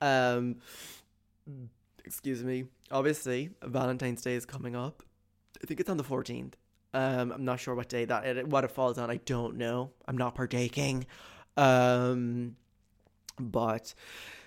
Um 0.00 0.56
excuse 2.04 2.42
me. 2.42 2.64
Obviously 2.90 3.50
valentine's 3.62 4.22
day 4.22 4.34
is 4.34 4.46
coming 4.46 4.74
up. 4.74 5.02
I 5.62 5.66
think 5.66 5.80
it's 5.80 5.90
on 5.90 5.98
the 5.98 6.04
14th 6.04 6.54
um, 6.94 7.32
I'm 7.32 7.44
not 7.44 7.60
sure 7.60 7.74
what 7.74 7.88
day 7.88 8.04
that 8.04 8.24
it, 8.24 8.46
what 8.46 8.64
it 8.64 8.70
falls 8.70 8.98
on. 8.98 9.10
I 9.10 9.16
don't 9.16 9.56
know. 9.56 9.90
I'm 10.06 10.16
not 10.16 10.34
partaking. 10.34 11.06
Um, 11.56 12.56
but 13.38 13.94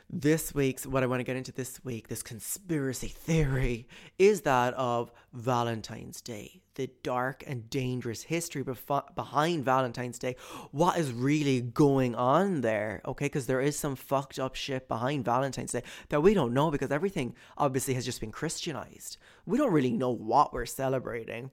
this 0.09 0.53
week's 0.53 0.85
what 0.85 1.01
I 1.01 1.07
want 1.07 1.19
to 1.19 1.23
get 1.23 1.35
into 1.35 1.51
this 1.51 1.83
week, 1.83 2.07
this 2.07 2.21
conspiracy 2.21 3.07
theory, 3.07 3.87
is 4.19 4.41
that 4.41 4.73
of 4.75 5.11
Valentine's 5.33 6.21
Day, 6.21 6.61
the 6.75 6.89
dark 7.01 7.43
and 7.47 7.69
dangerous 7.69 8.21
history 8.23 8.63
behind 8.63 9.65
Valentine's 9.65 10.19
Day. 10.19 10.35
What 10.71 10.97
is 10.97 11.11
really 11.11 11.61
going 11.61 12.13
on 12.13 12.61
there? 12.61 13.01
Okay, 13.05 13.25
because 13.25 13.47
there 13.47 13.61
is 13.61 13.77
some 13.79 13.95
fucked 13.95 14.37
up 14.37 14.55
shit 14.55 14.87
behind 14.87 15.25
Valentine's 15.25 15.71
Day 15.71 15.83
that 16.09 16.21
we 16.21 16.35
don't 16.35 16.53
know 16.53 16.69
because 16.69 16.91
everything 16.91 17.33
obviously 17.57 17.95
has 17.95 18.05
just 18.05 18.21
been 18.21 18.31
Christianized. 18.31 19.17
We 19.47 19.57
don't 19.57 19.73
really 19.73 19.93
know 19.93 20.11
what 20.11 20.53
we're 20.53 20.67
celebrating. 20.67 21.49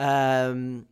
Um, 0.00 0.86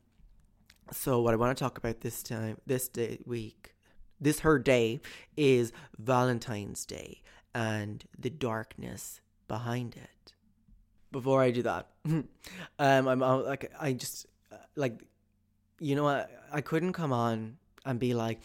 so 0.93 1.23
what 1.23 1.33
I 1.33 1.39
want 1.39 1.57
to 1.57 1.65
talk 1.65 1.79
about 1.79 2.03
this 2.03 2.23
time, 2.23 2.59
this 2.67 2.89
day 2.89 3.19
week, 3.25 3.75
this 4.21 4.41
her 4.41 4.59
day 4.59 5.01
is 5.35 5.73
Valentine's 5.99 6.85
Day 6.85 7.23
and 7.55 8.05
the 8.19 8.29
darkness 8.29 9.23
behind 9.49 9.97
it. 9.97 10.35
Before 11.11 11.41
I 11.41 11.51
do 11.51 11.63
that, 11.63 11.89
um, 12.05 12.29
I'm 12.79 13.21
like 13.21 13.73
I 13.81 13.95
just 13.95 14.27
uh, 14.53 14.57
like 14.77 15.03
you 15.81 15.97
know 15.97 16.05
what 16.05 16.31
I 16.53 16.61
couldn't 16.61 16.93
come 16.93 17.13
on 17.13 17.57
and 17.87 17.99
be 17.99 18.15
like. 18.15 18.41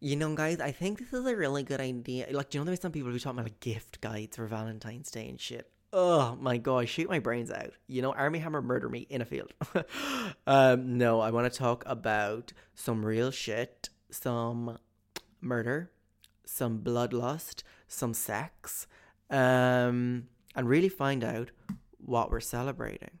You 0.00 0.14
know, 0.14 0.32
guys, 0.36 0.60
I 0.60 0.70
think 0.70 1.00
this 1.00 1.12
is 1.12 1.26
a 1.26 1.34
really 1.34 1.64
good 1.64 1.80
idea. 1.80 2.28
Like, 2.30 2.50
do 2.50 2.58
you 2.58 2.60
know, 2.60 2.66
there's 2.66 2.80
some 2.80 2.92
people 2.92 3.10
who 3.10 3.18
talk 3.18 3.32
about 3.32 3.46
like 3.46 3.58
gift 3.58 4.00
guides 4.00 4.36
for 4.36 4.46
Valentine's 4.46 5.10
Day 5.10 5.28
and 5.28 5.40
shit 5.40 5.68
oh 5.92 6.36
my 6.40 6.58
god, 6.58 6.88
shoot 6.88 7.08
my 7.08 7.18
brains 7.18 7.50
out. 7.50 7.72
You 7.86 8.02
know, 8.02 8.12
Armie 8.12 8.38
Hammer 8.38 8.62
murder 8.62 8.88
me 8.88 9.06
in 9.08 9.22
a 9.22 9.24
field. 9.24 9.52
um, 10.46 10.98
no, 10.98 11.20
I 11.20 11.30
want 11.30 11.50
to 11.52 11.58
talk 11.58 11.82
about 11.86 12.52
some 12.74 13.04
real 13.04 13.30
shit, 13.30 13.88
some 14.10 14.78
murder, 15.40 15.90
some 16.44 16.80
bloodlust, 16.80 17.62
some 17.86 18.14
sex, 18.14 18.86
um, 19.30 20.28
and 20.54 20.68
really 20.68 20.88
find 20.88 21.24
out 21.24 21.50
what 21.98 22.30
we're 22.30 22.40
celebrating. 22.40 23.18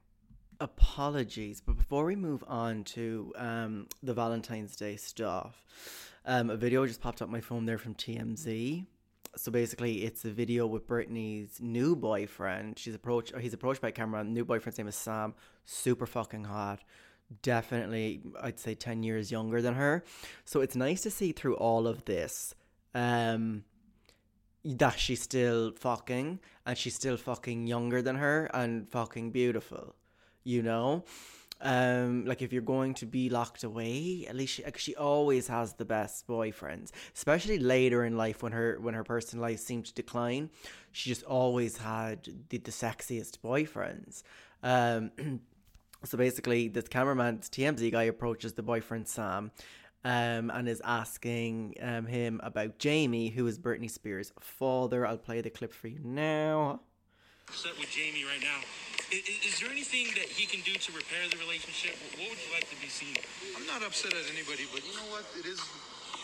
Apologies, 0.60 1.60
but 1.64 1.76
before 1.76 2.04
we 2.04 2.16
move 2.16 2.42
on 2.48 2.82
to 2.82 3.32
um, 3.36 3.86
the 4.02 4.12
Valentine's 4.12 4.74
Day 4.74 4.96
stuff, 4.96 5.62
um, 6.24 6.50
a 6.50 6.56
video 6.56 6.84
just 6.84 7.00
popped 7.00 7.22
up 7.22 7.28
my 7.28 7.40
phone 7.40 7.64
there 7.64 7.78
from 7.78 7.94
TMZ 7.94 8.86
so 9.36 9.50
basically 9.52 10.04
it's 10.04 10.24
a 10.24 10.30
video 10.30 10.66
with 10.66 10.86
Britney's 10.86 11.60
new 11.60 11.94
boyfriend. 11.96 12.78
She's 12.78 12.94
approached 12.94 13.36
he's 13.38 13.54
approached 13.54 13.80
by 13.80 13.90
camera. 13.90 14.24
New 14.24 14.44
boyfriend's 14.44 14.78
name 14.78 14.88
is 14.88 14.96
Sam. 14.96 15.34
Super 15.64 16.06
fucking 16.06 16.44
hot. 16.44 16.80
Definitely 17.42 18.22
I'd 18.40 18.58
say 18.58 18.74
10 18.74 19.02
years 19.02 19.30
younger 19.30 19.62
than 19.62 19.74
her. 19.74 20.04
So 20.44 20.60
it's 20.60 20.76
nice 20.76 21.02
to 21.02 21.10
see 21.10 21.32
through 21.32 21.56
all 21.56 21.86
of 21.86 22.04
this 22.04 22.54
um 22.94 23.64
that 24.64 24.98
she's 24.98 25.22
still 25.22 25.72
fucking 25.72 26.40
and 26.66 26.76
she's 26.76 26.94
still 26.94 27.16
fucking 27.16 27.66
younger 27.66 28.02
than 28.02 28.16
her 28.16 28.50
and 28.54 28.88
fucking 28.88 29.30
beautiful. 29.30 29.94
You 30.44 30.62
know? 30.62 31.04
Um 31.60 32.24
like 32.24 32.40
if 32.40 32.52
you're 32.52 32.62
going 32.62 32.94
to 32.94 33.06
be 33.06 33.28
locked 33.28 33.64
away 33.64 34.24
at 34.28 34.36
least 34.36 34.54
she, 34.54 34.64
she 34.76 34.94
always 34.94 35.48
has 35.48 35.72
the 35.74 35.84
best 35.84 36.26
boyfriends 36.26 36.90
especially 37.16 37.58
later 37.58 38.04
in 38.04 38.16
life 38.16 38.42
when 38.42 38.52
her 38.52 38.78
when 38.80 38.94
her 38.94 39.04
personal 39.04 39.42
life 39.42 39.58
seemed 39.58 39.84
to 39.84 39.94
decline 39.94 40.50
she 40.92 41.10
just 41.10 41.24
always 41.24 41.78
had 41.78 42.28
the, 42.50 42.58
the 42.58 42.70
sexiest 42.70 43.38
boyfriends 43.38 44.22
um 44.62 45.10
so 46.04 46.16
basically 46.16 46.68
this 46.68 46.86
cameraman 46.86 47.38
tmz 47.38 47.90
guy 47.90 48.04
approaches 48.04 48.52
the 48.52 48.62
boyfriend 48.62 49.08
sam 49.08 49.50
um, 50.04 50.50
and 50.50 50.68
is 50.68 50.80
asking 50.84 51.74
um, 51.82 52.06
him 52.06 52.40
about 52.42 52.78
Jamie, 52.78 53.28
who 53.28 53.46
is 53.46 53.58
Britney 53.58 53.90
Spears' 53.90 54.32
father. 54.38 55.06
I'll 55.06 55.18
play 55.18 55.40
the 55.40 55.50
clip 55.50 55.72
for 55.72 55.88
you 55.88 55.98
now. 56.02 56.80
Set 57.52 57.74
with 57.80 57.90
Jamie 57.90 58.28
right 58.28 58.42
now. 58.44 58.60
Is, 59.08 59.24
is, 59.40 59.56
there 59.58 59.72
anything 59.72 60.12
that 60.20 60.28
he 60.28 60.44
can 60.44 60.60
do 60.68 60.76
to 60.76 60.90
repair 60.92 61.24
the 61.32 61.40
relationship? 61.40 61.96
What 62.20 62.28
would 62.28 62.40
you 62.44 62.52
like 62.52 62.68
to 62.68 62.76
be 62.76 62.92
seen? 62.92 63.16
I'm 63.56 63.64
not 63.64 63.80
upset 63.80 64.12
at 64.12 64.28
anybody, 64.28 64.68
but 64.68 64.84
you 64.84 64.92
know 64.94 65.08
what? 65.08 65.24
It 65.32 65.48
is 65.48 65.58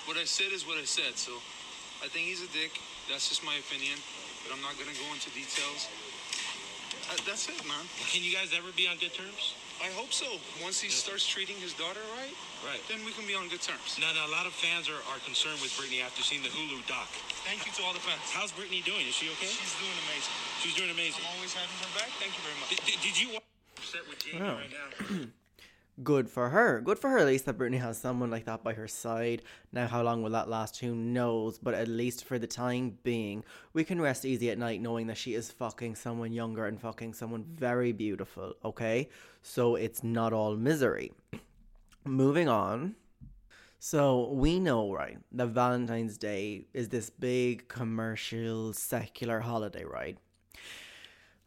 what 0.05 0.21
I 0.21 0.29
said 0.29 0.53
is 0.53 0.69
what 0.69 0.77
I 0.77 0.85
said. 0.85 1.17
So 1.17 1.33
I 2.05 2.13
think 2.13 2.29
he's 2.29 2.45
a 2.45 2.51
dick. 2.53 2.77
That's 3.09 3.29
just 3.33 3.41
my 3.41 3.57
opinion. 3.57 3.97
But 4.45 4.53
I'm 4.53 4.61
not 4.61 4.77
gonna 4.77 4.93
go 5.01 5.09
into 5.17 5.33
details. 5.33 5.89
Uh, 7.09 7.17
that's 7.25 7.49
it, 7.49 7.57
man. 7.65 7.89
Can 8.13 8.21
you 8.21 8.33
guys 8.33 8.53
ever 8.53 8.69
be 8.77 8.85
on 8.85 9.01
good 9.01 9.17
terms? 9.17 9.57
I 9.85 9.93
hope 9.93 10.17
so. 10.17 10.41
Once 10.65 10.81
he 10.81 10.89
starts 10.89 11.29
treating 11.29 11.61
his 11.61 11.77
daughter 11.77 12.01
right, 12.17 12.33
right, 12.65 12.81
then 12.89 13.05
we 13.05 13.13
can 13.13 13.29
be 13.29 13.37
on 13.37 13.53
good 13.53 13.61
terms. 13.61 14.01
Now, 14.01 14.17
now 14.17 14.25
a 14.25 14.33
lot 14.33 14.49
of 14.49 14.57
fans 14.57 14.89
are, 14.89 14.97
are 15.13 15.21
concerned 15.29 15.61
with 15.61 15.77
Britney 15.77 16.01
after 16.01 16.25
seeing 16.25 16.41
the 16.41 16.49
Hulu 16.49 16.81
doc. 16.89 17.05
Thank 17.45 17.69
you 17.69 17.73
to 17.77 17.85
all 17.85 17.93
the 17.93 18.01
fans. 18.01 18.25
How's 18.33 18.49
Britney 18.57 18.81
doing? 18.81 19.05
Is 19.05 19.13
she 19.13 19.29
okay? 19.37 19.53
She's 19.53 19.77
doing 19.77 19.99
amazing. 20.09 20.33
She's 20.65 20.73
doing 20.73 20.89
amazing. 20.89 21.21
I'm 21.29 21.37
always 21.37 21.53
having 21.53 21.77
her 21.85 21.93
back. 22.01 22.09
Thank 22.17 22.33
you 22.33 22.41
very 22.49 22.57
much. 22.65 22.73
Did, 22.73 22.81
did, 22.89 22.99
did 23.05 23.17
you 23.21 23.29
set 23.85 24.09
with 24.09 24.25
Jamie 24.25 24.41
right 24.41 24.73
now? 24.73 25.29
good 26.03 26.29
for 26.29 26.51
her. 26.51 26.81
Good 26.81 26.99
for 26.99 27.11
her 27.11 27.19
at 27.19 27.27
least 27.27 27.47
that 27.47 27.59
Britney 27.59 27.81
has 27.81 27.97
someone 27.97 28.31
like 28.31 28.47
that 28.47 28.65
by 28.65 28.75
her 28.75 28.89
side. 28.89 29.43
Now, 29.73 29.87
how 29.87 30.03
long 30.03 30.23
will 30.23 30.31
that 30.31 30.49
last? 30.49 30.79
Who 30.81 30.95
knows? 30.95 31.59
But 31.59 31.75
at 31.75 31.89
least 31.89 32.25
for 32.25 32.39
the 32.39 32.47
time 32.47 32.99
being, 33.03 33.45
we 33.73 33.85
can 33.85 34.01
rest 34.01 34.25
easy 34.25 34.51
at 34.51 34.59
night 34.59 34.81
knowing 34.81 35.07
that 35.07 35.17
she 35.17 35.35
is 35.35 35.51
fucking 35.51 35.95
someone 35.95 36.33
younger 36.33 36.67
and 36.67 36.81
fucking 36.81 37.15
someone 37.15 37.45
very 37.45 37.93
beautiful, 37.93 38.55
okay? 38.65 39.09
So 39.43 39.77
it's 39.77 40.03
not 40.03 40.33
all 40.33 40.57
misery. 40.57 41.13
Moving 42.05 42.49
on. 42.49 42.97
So 43.79 44.31
we 44.33 44.59
know, 44.59 44.93
right, 44.93 45.19
that 45.33 45.49
Valentine's 45.49 46.17
Day 46.17 46.67
is 46.73 46.89
this 46.89 47.11
big 47.11 47.69
commercial 47.69 48.73
secular 48.73 49.41
holiday, 49.41 49.85
right? 49.85 50.17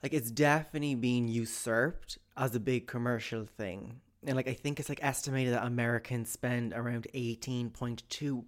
Like 0.03 0.13
it's 0.13 0.29
definitely 0.29 0.95
being 0.95 1.27
usurped 1.27 2.19
as 2.37 2.53
a 2.53 2.59
big 2.59 2.85
commercial 2.85 3.45
thing 3.45 4.01
and 4.27 4.35
like 4.35 4.47
I 4.47 4.53
think 4.53 4.79
it's 4.79 4.89
like 4.89 5.03
estimated 5.03 5.53
that 5.53 5.65
Americans 5.65 6.29
spend 6.29 6.73
around 6.73 7.07
18.2 7.13 8.43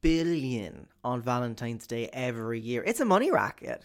billion 0.00 0.86
on 1.04 1.22
Valentine's 1.22 1.86
Day 1.86 2.08
every 2.12 2.60
year. 2.60 2.82
It's 2.84 3.00
a 3.00 3.04
money 3.04 3.30
racket. 3.30 3.84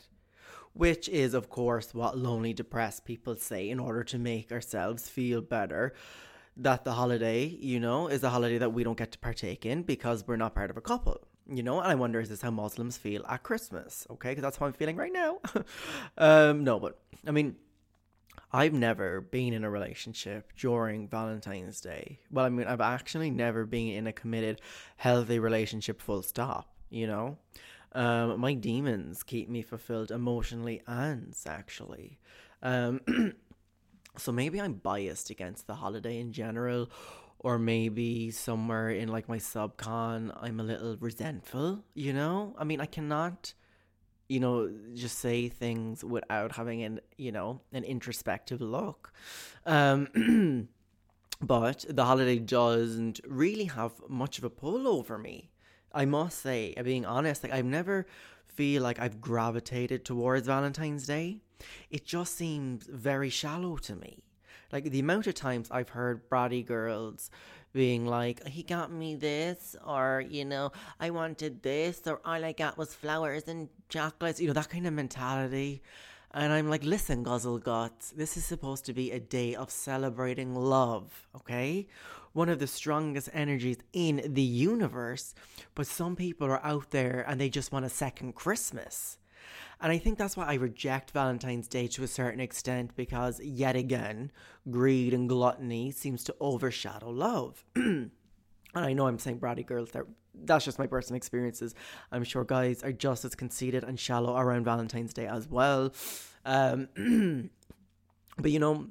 Which 0.75 1.07
is, 1.07 1.35
of 1.35 1.51
course, 1.51 1.93
what 1.93 2.17
lonely, 2.17 2.51
depressed 2.51 3.05
people 3.05 3.35
say 3.35 3.69
in 3.69 3.79
order 3.79 4.03
to 4.05 4.17
make 4.17 4.51
ourselves 4.51 5.07
feel 5.07 5.39
better. 5.39 5.93
That 6.57 6.83
the 6.83 6.93
holiday, 6.93 7.45
you 7.45 7.79
know, 7.79 8.07
is 8.07 8.23
a 8.23 8.29
holiday 8.31 8.57
that 8.57 8.73
we 8.73 8.83
don't 8.83 8.97
get 8.97 9.11
to 9.11 9.19
partake 9.19 9.67
in 9.67 9.83
because 9.83 10.25
we're 10.25 10.35
not 10.35 10.55
part 10.55 10.71
of 10.71 10.77
a 10.77 10.81
couple. 10.81 11.27
You 11.47 11.61
know, 11.61 11.79
and 11.79 11.91
I 11.91 11.93
wonder 11.93 12.19
is 12.21 12.29
this 12.29 12.41
how 12.41 12.49
Muslims 12.49 12.97
feel 12.97 13.23
at 13.27 13.43
Christmas? 13.43 14.07
Okay, 14.09 14.29
because 14.29 14.41
that's 14.41 14.57
how 14.57 14.65
I'm 14.65 14.73
feeling 14.73 14.95
right 14.95 15.13
now. 15.13 15.39
um, 16.17 16.63
no, 16.63 16.79
but 16.79 16.99
I 17.27 17.31
mean, 17.31 17.55
I've 18.53 18.73
never 18.73 19.19
been 19.19 19.51
in 19.51 19.63
a 19.63 19.69
relationship 19.69 20.53
during 20.55 21.07
Valentine's 21.07 21.81
Day. 21.81 22.19
Well, 22.29 22.45
I 22.45 22.49
mean, 22.49 22.67
I've 22.67 22.81
actually 22.81 23.31
never 23.31 23.65
been 23.65 23.89
in 23.89 24.05
a 24.05 24.13
committed, 24.13 24.61
healthy 24.97 25.39
relationship, 25.39 25.99
full 25.99 26.21
stop, 26.21 26.69
you 26.91 27.07
know? 27.07 27.39
Um, 27.93 28.39
my 28.39 28.53
demons 28.53 29.23
keep 29.23 29.49
me 29.49 29.63
fulfilled 29.63 30.11
emotionally 30.11 30.83
and 30.85 31.33
sexually. 31.33 32.19
Um, 32.61 33.01
so 34.17 34.31
maybe 34.31 34.61
I'm 34.61 34.73
biased 34.73 35.31
against 35.31 35.65
the 35.65 35.73
holiday 35.73 36.19
in 36.19 36.31
general, 36.31 36.91
or 37.39 37.57
maybe 37.57 38.29
somewhere 38.29 38.91
in 38.91 39.09
like 39.09 39.27
my 39.27 39.37
subcon, 39.37 40.31
I'm 40.39 40.59
a 40.59 40.63
little 40.63 40.95
resentful, 40.97 41.83
you 41.95 42.13
know? 42.13 42.55
I 42.59 42.65
mean, 42.65 42.79
I 42.79 42.85
cannot 42.85 43.55
you 44.33 44.39
know, 44.39 44.67
just 44.95 45.19
say 45.19 45.47
things 45.47 46.03
without 46.03 46.53
having 46.53 46.81
an, 46.81 46.99
you 47.17 47.31
know, 47.31 47.61
an 47.71 47.83
introspective 47.83 48.61
look. 48.61 49.13
Um, 49.67 50.07
but 51.41 51.85
the 51.87 52.03
holiday 52.03 52.39
doesn't 52.39 53.19
really 53.27 53.65
have 53.65 53.91
much 54.09 54.39
of 54.39 54.43
a 54.43 54.49
pull 54.49 54.87
over 54.87 55.19
me. 55.19 55.51
I 55.91 56.05
must 56.05 56.41
say, 56.41 56.73
being 56.83 57.05
honest, 57.05 57.43
like 57.43 57.53
I've 57.53 57.65
never 57.79 58.07
feel 58.47 58.81
like 58.81 58.99
I've 58.99 59.21
gravitated 59.21 60.03
towards 60.03 60.47
Valentine's 60.47 61.05
Day. 61.05 61.37
It 61.91 62.03
just 62.03 62.35
seems 62.35 62.87
very 62.87 63.29
shallow 63.29 63.77
to 63.77 63.95
me. 63.95 64.23
Like 64.73 64.85
the 64.85 64.99
amount 64.99 65.27
of 65.27 65.35
times 65.35 65.69
I've 65.69 65.89
heard 65.89 66.27
bratty 66.29 66.65
girls 66.65 67.29
being 67.73 68.07
like, 68.07 68.45
he 68.47 68.63
got 68.63 68.91
me 68.91 69.15
this, 69.15 69.75
or, 69.85 70.23
you 70.27 70.45
know, 70.45 70.71
I 70.99 71.11
wanted 71.11 71.61
this, 71.61 72.01
or 72.07 72.19
all 72.25 72.43
I 72.43 72.53
got 72.53 72.77
was 72.77 72.93
flowers 72.93 73.43
and 73.47 73.69
chocolates, 73.89 74.41
you 74.41 74.47
know, 74.47 74.53
that 74.53 74.69
kind 74.69 74.87
of 74.87 74.93
mentality. 74.93 75.83
And 76.33 76.51
I'm 76.51 76.69
like, 76.69 76.83
listen, 76.83 77.21
Guzzle 77.21 77.59
Guts, 77.59 78.09
this 78.11 78.35
is 78.35 78.45
supposed 78.45 78.85
to 78.85 78.93
be 78.93 79.11
a 79.11 79.19
day 79.19 79.53
of 79.53 79.69
celebrating 79.69 80.55
love, 80.55 81.27
okay? 81.35 81.87
One 82.33 82.49
of 82.49 82.57
the 82.57 82.65
strongest 82.65 83.29
energies 83.31 83.77
in 83.93 84.33
the 84.33 84.41
universe. 84.41 85.35
But 85.75 85.85
some 85.85 86.15
people 86.15 86.47
are 86.47 86.65
out 86.65 86.89
there 86.89 87.23
and 87.27 87.39
they 87.39 87.49
just 87.49 87.71
want 87.71 87.85
a 87.85 87.89
second 87.89 88.33
Christmas. 88.33 89.19
And 89.83 89.91
I 89.91 89.97
think 89.97 90.17
that's 90.17 90.37
why 90.37 90.45
I 90.45 90.53
reject 90.53 91.11
Valentine's 91.11 91.67
Day 91.67 91.87
to 91.87 92.03
a 92.03 92.07
certain 92.07 92.39
extent 92.39 92.95
because, 92.95 93.41
yet 93.41 93.75
again, 93.75 94.31
greed 94.71 95.13
and 95.13 95.27
gluttony 95.27 95.91
seems 95.91 96.23
to 96.23 96.35
overshadow 96.39 97.09
love. 97.09 97.65
and 97.75 98.09
I 98.73 98.93
know 98.93 99.07
I'm 99.07 99.19
saying 99.19 99.41
bratty 99.41 99.65
girls 99.65 99.91
there. 99.91 100.05
That's 100.33 100.63
just 100.63 100.79
my 100.79 100.87
personal 100.87 101.17
experiences. 101.17 101.75
I'm 102.13 102.23
sure 102.23 102.45
guys 102.45 102.81
are 102.81 102.93
just 102.93 103.25
as 103.25 103.35
conceited 103.35 103.83
and 103.83 103.99
shallow 103.99 104.37
around 104.37 104.63
Valentine's 104.63 105.13
Day 105.13 105.27
as 105.27 105.49
well. 105.49 105.93
Um, 106.45 106.87
but 108.37 108.51
you 108.51 108.59
know, 108.59 108.87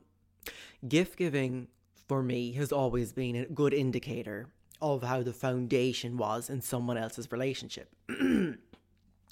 gift 0.87 1.16
giving 1.16 1.68
for 2.06 2.22
me 2.22 2.52
has 2.52 2.70
always 2.70 3.14
been 3.14 3.34
a 3.37 3.46
good 3.46 3.72
indicator 3.72 4.49
of 4.82 5.02
how 5.02 5.22
the 5.22 5.32
foundation 5.32 6.18
was 6.18 6.50
in 6.50 6.61
someone 6.61 6.99
else's 6.99 7.32
relationship. 7.32 7.88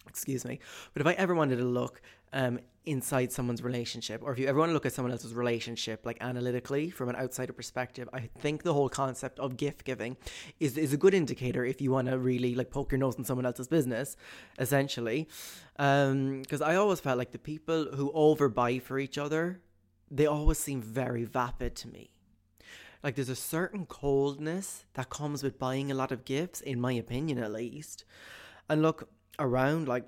excuse 0.09 0.45
me. 0.45 0.61
But 0.95 1.01
if 1.03 1.07
I 1.07 1.13
ever 1.13 1.35
wanted 1.35 1.57
to 1.57 1.65
look 1.65 2.01
um, 2.33 2.61
inside 2.87 3.33
someone's 3.33 3.63
relationship, 3.63 4.23
or 4.23 4.33
if 4.33 4.39
you 4.39 4.47
ever 4.47 4.59
want 4.59 4.71
to 4.71 4.73
look 4.73 4.87
at 4.87 4.93
someone 4.93 5.13
else's 5.13 5.35
relationship, 5.35 6.07
like 6.07 6.19
analytically 6.21 6.91
from 6.91 7.09
an 7.09 7.17
outsider 7.17 7.53
perspective, 7.53 8.09
I 8.13 8.29
think 8.39 8.63
the 8.63 8.73
whole 8.73 8.89
concept 8.89 9.39
of 9.39 9.57
gift 9.57 9.85
giving 9.85 10.17
is 10.59 10.79
is 10.79 10.93
a 10.93 10.97
good 10.97 11.15
indicator 11.15 11.65
if 11.65 11.81
you 11.81 11.91
want 11.91 12.09
to 12.09 12.19
really 12.19 12.55
like 12.55 12.71
poke 12.71 12.93
your 12.93 12.99
nose 12.99 13.17
in 13.17 13.25
someone 13.25 13.47
else's 13.47 13.69
business, 13.69 14.17
essentially. 14.59 15.29
Because 15.77 16.63
um, 16.63 16.71
I 16.71 16.77
always 16.77 17.01
felt 17.01 17.19
like 17.19 17.33
the 17.33 17.39
people 17.39 17.87
who 17.95 18.13
overbuy 18.13 18.83
for 18.83 18.99
each 18.99 19.19
other, 19.19 19.61
they 20.11 20.27
always 20.27 20.59
seem 20.59 20.83
very 20.83 21.25
vapid 21.25 21.75
to 21.77 21.89
me. 21.89 22.11
Like 23.03 23.15
there's 23.15 23.31
a 23.31 23.37
certain 23.37 23.87
coldness 23.87 24.85
that 24.93 25.09
comes 25.09 25.43
with 25.43 25.59
buying 25.59 25.91
a 25.91 25.95
lot 25.95 26.13
of 26.13 26.27
gifts, 26.27 26.61
in 26.61 26.81
my 26.81 26.93
opinion, 26.93 27.39
at 27.39 27.51
least. 27.51 28.05
And 28.69 28.83
look, 28.83 29.09
around 29.39 29.89
like 29.89 30.05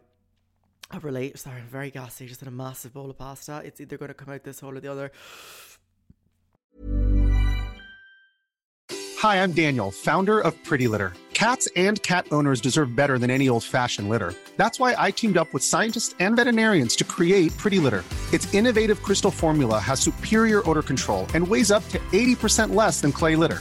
a 0.91 1.01
relate 1.01 1.39
sorry 1.39 1.61
I'm 1.61 1.69
very 1.69 1.91
gassy 1.91 2.27
just 2.27 2.43
in 2.43 2.49
a 2.49 2.53
massive 2.53 2.93
bowl 2.93 3.11
of 3.11 3.19
pasta. 3.19 3.63
It's 3.65 3.81
either 3.81 3.97
going 3.97 4.09
to 4.09 4.15
come 4.15 4.33
out 4.33 4.45
this 4.45 4.61
hole 4.61 4.77
or 4.77 4.81
the 4.81 4.91
other. 4.91 5.11
Hi 9.19 9.43
I'm 9.43 9.53
Daniel 9.53 9.91
founder 9.91 10.41
of 10.41 10.53
Pretty 10.65 10.89
Litter. 10.89 11.13
Cats 11.33 11.69
and 11.75 12.01
cat 12.03 12.27
owners 12.31 12.61
deserve 12.61 12.95
better 12.95 13.19
than 13.19 13.29
any 13.29 13.49
old-fashioned 13.49 14.09
litter. 14.09 14.33
That's 14.57 14.79
why 14.79 14.95
I 14.97 15.11
teamed 15.11 15.37
up 15.37 15.53
with 15.53 15.65
scientists 15.65 16.15
and 16.21 16.37
veterinarians 16.37 16.95
to 16.97 17.05
create 17.05 17.57
Pretty 17.57 17.81
Litter. 17.81 18.05
Its 18.33 18.53
innovative 18.55 19.03
crystal 19.03 19.31
formula 19.31 19.81
has 19.81 19.99
superior 19.99 20.69
odor 20.71 20.83
control 20.83 21.27
and 21.35 21.47
weighs 21.47 21.73
up 21.73 21.89
to 21.89 21.99
80% 22.13 22.75
less 22.75 23.01
than 23.01 23.11
clay 23.11 23.35
litter 23.35 23.61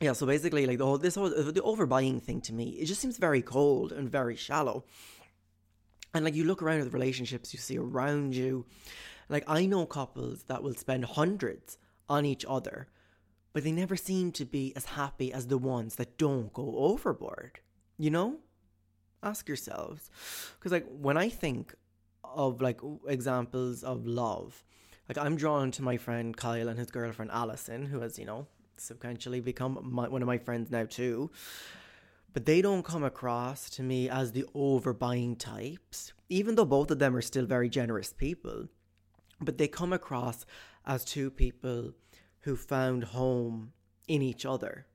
yeah, 0.00 0.12
so 0.12 0.26
basically, 0.26 0.66
like 0.66 0.78
the 0.78 0.86
whole 0.86 0.98
this 0.98 1.16
whole 1.16 1.30
the 1.30 1.60
overbuying 1.60 2.22
thing 2.22 2.40
to 2.42 2.52
me, 2.52 2.70
it 2.70 2.86
just 2.86 3.00
seems 3.00 3.18
very 3.18 3.42
cold 3.42 3.90
and 3.92 4.10
very 4.10 4.36
shallow. 4.36 4.84
And 6.14 6.24
like 6.24 6.34
you 6.34 6.44
look 6.44 6.62
around 6.62 6.80
at 6.80 6.84
the 6.84 6.90
relationships 6.90 7.52
you 7.52 7.58
see 7.58 7.78
around 7.78 8.34
you, 8.34 8.66
like 9.28 9.44
I 9.46 9.66
know 9.66 9.86
couples 9.86 10.44
that 10.44 10.62
will 10.62 10.74
spend 10.74 11.04
hundreds 11.04 11.78
on 12.08 12.24
each 12.24 12.44
other, 12.48 12.88
but 13.52 13.64
they 13.64 13.72
never 13.72 13.96
seem 13.96 14.32
to 14.32 14.44
be 14.44 14.72
as 14.76 14.84
happy 14.84 15.32
as 15.32 15.48
the 15.48 15.58
ones 15.58 15.96
that 15.96 16.16
don't 16.16 16.52
go 16.52 16.76
overboard. 16.78 17.60
You 17.98 18.10
know? 18.10 18.36
Ask 19.22 19.48
yourselves. 19.48 20.10
Because 20.54 20.72
like 20.72 20.86
when 20.88 21.16
I 21.16 21.28
think 21.28 21.74
of 22.22 22.60
like 22.60 22.80
examples 23.08 23.82
of 23.82 24.06
love, 24.06 24.64
like 25.08 25.18
I'm 25.18 25.36
drawn 25.36 25.70
to 25.72 25.82
my 25.82 25.96
friend 25.96 26.36
Kyle 26.36 26.68
and 26.68 26.78
his 26.78 26.90
girlfriend 26.90 27.32
Allison, 27.32 27.86
who 27.86 28.00
has, 28.00 28.18
you 28.18 28.24
know, 28.24 28.46
substantially 28.80 29.40
become 29.40 29.78
my, 29.82 30.08
one 30.08 30.22
of 30.22 30.26
my 30.26 30.38
friends 30.38 30.70
now 30.70 30.84
too. 30.84 31.30
But 32.32 32.46
they 32.46 32.62
don't 32.62 32.84
come 32.84 33.04
across 33.04 33.70
to 33.70 33.82
me 33.82 34.08
as 34.08 34.32
the 34.32 34.44
overbuying 34.54 35.38
types, 35.38 36.12
even 36.28 36.54
though 36.54 36.64
both 36.64 36.90
of 36.90 36.98
them 36.98 37.16
are 37.16 37.22
still 37.22 37.46
very 37.46 37.68
generous 37.68 38.12
people. 38.12 38.68
But 39.40 39.58
they 39.58 39.68
come 39.68 39.92
across 39.92 40.44
as 40.86 41.04
two 41.04 41.30
people 41.30 41.94
who 42.40 42.56
found 42.56 43.04
home 43.04 43.72
in 44.06 44.22
each 44.22 44.44
other, 44.46 44.86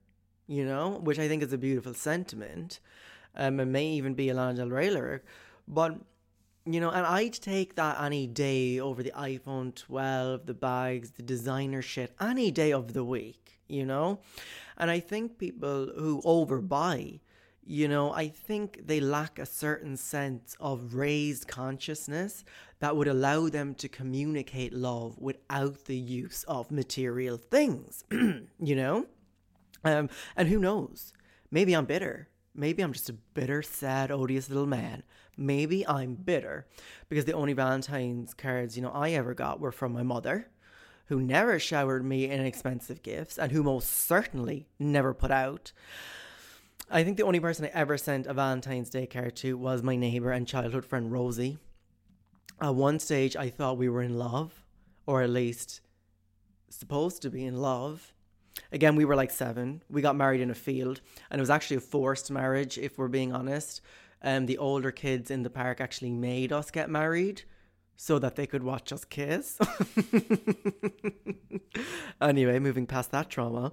you 0.48 0.66
know, 0.66 1.00
which 1.04 1.20
I 1.20 1.28
think 1.28 1.44
is 1.44 1.54
a 1.54 1.58
beautiful 1.58 1.94
sentiment. 1.94 2.80
Um, 3.36 3.60
it 3.60 3.66
may 3.66 3.88
even 3.88 4.14
be 4.14 4.30
a 4.30 4.34
Lana 4.34 4.58
Del 4.58 4.70
Rey 4.70 4.90
lyric, 4.90 5.24
but 5.68 5.98
you 6.66 6.80
know, 6.80 6.92
and 6.92 7.06
I'd 7.06 7.34
take 7.34 7.76
that 7.76 8.02
any 8.02 8.26
day 8.26 8.80
over 8.80 9.04
the 9.04 9.12
iPhone 9.12 9.76
12, 9.76 10.46
the 10.46 10.54
bags, 10.54 11.12
the 11.12 11.24
designer 11.24 11.82
shit, 11.82 12.16
any 12.22 12.52
day 12.52 12.72
of 12.72 12.94
the 12.94 13.04
week 13.04 13.60
you 13.68 13.86
know? 13.86 14.20
And 14.78 14.90
I 14.90 15.00
think 15.00 15.38
people 15.38 15.92
who 15.96 16.22
overbuy, 16.24 17.20
you 17.66 17.88
know, 17.88 18.12
I 18.14 18.28
think 18.28 18.88
they 18.88 19.00
lack 19.00 19.40
a 19.40 19.46
certain 19.46 19.96
sense 19.96 20.56
of 20.60 20.96
raised 20.96 21.48
consciousness 21.48 22.44
that 22.80 22.96
would 22.96 23.08
allow 23.08 23.48
them 23.48 23.74
to 23.76 23.88
communicate 23.88 24.74
love 24.74 25.18
without 25.18 25.86
the 25.86 25.96
use 25.96 26.44
of 26.48 26.72
material 26.72 27.38
things, 27.38 28.04
you 28.12 28.76
know? 28.76 29.06
Um, 29.86 30.10
and 30.36 30.50
who 30.50 30.60
knows? 30.60 31.14
Maybe 31.52 31.74
I'm 31.74 31.86
bitter. 31.86 32.30
Maybe 32.56 32.84
I'm 32.84 32.94
just 32.94 33.10
a 33.10 33.14
bitter, 33.14 33.62
sad, 33.62 34.12
odious 34.12 34.50
little 34.50 34.68
man. 34.68 35.04
Maybe 35.38 35.88
I'm 35.88 36.16
bitter 36.16 36.68
because 37.10 37.26
the 37.26 37.34
only 37.34 37.54
Valentine's 37.54 38.34
cards, 38.34 38.76
you 38.76 38.84
know, 38.84 38.92
I 38.92 39.12
ever 39.12 39.34
got 39.34 39.60
were 39.60 39.72
from 39.72 39.94
my 39.94 40.04
mother 40.04 40.48
who 41.06 41.22
never 41.22 41.60
showered 41.60 42.06
me 42.06 42.30
in 42.30 42.46
expensive 42.46 43.04
gifts 43.04 43.38
and 43.38 43.52
who 43.52 43.64
most 43.64 43.90
certainly 43.90 44.68
never 44.80 45.14
put 45.14 45.32
out. 45.32 45.72
I 46.90 47.04
think 47.04 47.18
the 47.18 47.24
only 47.24 47.40
person 47.40 47.66
I 47.66 47.70
ever 47.70 47.98
sent 47.98 48.28
a 48.28 48.34
Valentine's 48.34 48.90
Day 48.90 49.06
card 49.06 49.36
to 49.38 49.58
was 49.58 49.84
my 49.84 49.96
neighbor 49.96 50.32
and 50.32 50.48
childhood 50.48 50.86
friend 50.86 51.12
Rosie. 51.12 51.58
At 52.62 52.76
one 52.76 53.00
stage, 53.00 53.36
I 53.36 53.50
thought 53.50 53.78
we 53.78 53.90
were 53.90 54.04
in 54.04 54.18
love, 54.18 54.64
or 55.06 55.22
at 55.22 55.30
least 55.30 55.82
supposed 56.70 57.22
to 57.24 57.30
be 57.30 57.46
in 57.46 57.58
love. 57.58 58.14
Again, 58.72 58.96
we 58.96 59.06
were 59.06 59.16
like 59.16 59.32
seven. 59.32 59.82
We 59.90 60.02
got 60.02 60.16
married 60.16 60.42
in 60.42 60.52
a 60.52 60.56
field, 60.56 61.02
and 61.30 61.40
it 61.40 61.42
was 61.42 61.50
actually 61.50 61.78
a 61.78 61.82
forced 61.82 62.32
marriage, 62.32 62.78
if 62.78 62.98
we're 62.98 63.08
being 63.08 63.34
honest. 63.34 63.82
Um, 64.22 64.46
the 64.46 64.58
older 64.58 64.92
kids 64.92 65.30
in 65.32 65.44
the 65.44 65.50
park 65.50 65.82
actually 65.82 66.12
made 66.12 66.54
us 66.54 66.72
get 66.72 66.90
married 66.90 67.44
so 67.96 68.20
that 68.20 68.36
they 68.36 68.48
could 68.48 68.64
watch 68.64 68.92
us 68.92 69.06
kiss. 69.06 69.58
anyway, 72.24 72.60
moving 72.60 72.88
past 72.88 73.12
that 73.12 73.30
trauma. 73.30 73.72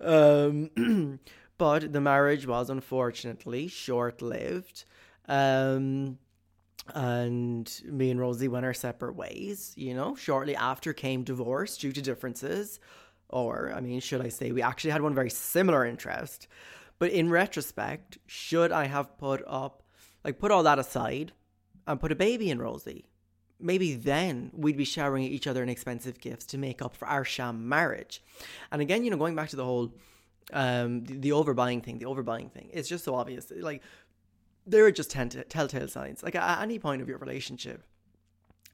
Um, 0.00 1.18
but 1.58 1.92
the 1.92 2.00
marriage 2.00 2.46
was 2.46 2.70
unfortunately 2.70 3.68
short 3.68 4.22
lived. 4.22 4.84
Um, 5.28 6.18
and 6.94 7.82
me 7.84 8.10
and 8.10 8.18
Rosie 8.20 8.48
went 8.48 8.64
our 8.64 8.74
separate 8.74 9.14
ways, 9.14 9.74
you 9.76 9.94
know. 9.94 10.14
Shortly 10.14 10.56
after 10.56 10.92
came 10.92 11.22
divorce 11.22 11.76
due 11.76 11.92
to 11.92 12.00
differences. 12.00 12.80
Or, 13.28 13.72
I 13.74 13.80
mean, 13.80 14.00
should 14.00 14.24
I 14.24 14.30
say, 14.30 14.52
we 14.52 14.62
actually 14.62 14.92
had 14.92 15.02
one 15.02 15.14
very 15.14 15.30
similar 15.30 15.84
interest. 15.84 16.48
But 16.98 17.10
in 17.10 17.30
retrospect, 17.30 18.18
should 18.26 18.72
I 18.72 18.86
have 18.86 19.18
put 19.18 19.42
up, 19.46 19.82
like, 20.24 20.38
put 20.38 20.50
all 20.50 20.62
that 20.62 20.78
aside 20.78 21.32
and 21.86 22.00
put 22.00 22.12
a 22.12 22.16
baby 22.16 22.50
in 22.50 22.58
Rosie? 22.58 23.06
Maybe 23.60 23.94
then 23.94 24.50
we'd 24.54 24.76
be 24.76 24.84
showering 24.84 25.24
each 25.24 25.46
other 25.46 25.62
in 25.62 25.68
expensive 25.68 26.20
gifts 26.20 26.46
to 26.46 26.58
make 26.58 26.80
up 26.82 26.94
for 26.94 27.08
our 27.08 27.24
sham 27.24 27.68
marriage. 27.68 28.22
And 28.70 28.80
again, 28.80 29.04
you 29.04 29.10
know, 29.10 29.16
going 29.16 29.34
back 29.34 29.48
to 29.50 29.56
the 29.56 29.64
whole 29.64 29.92
um 30.52 31.04
the, 31.04 31.14
the 31.18 31.30
overbuying 31.30 31.82
thing, 31.82 31.98
the 31.98 32.06
overbuying 32.06 32.50
thing, 32.50 32.70
it's 32.72 32.88
just 32.88 33.04
so 33.04 33.14
obvious. 33.14 33.52
Like 33.54 33.82
there 34.66 34.84
are 34.84 34.92
just 34.92 35.10
telltale 35.10 35.88
signs. 35.88 36.22
Like 36.22 36.34
at 36.34 36.62
any 36.62 36.78
point 36.78 37.02
of 37.02 37.08
your 37.08 37.18
relationship, 37.18 37.82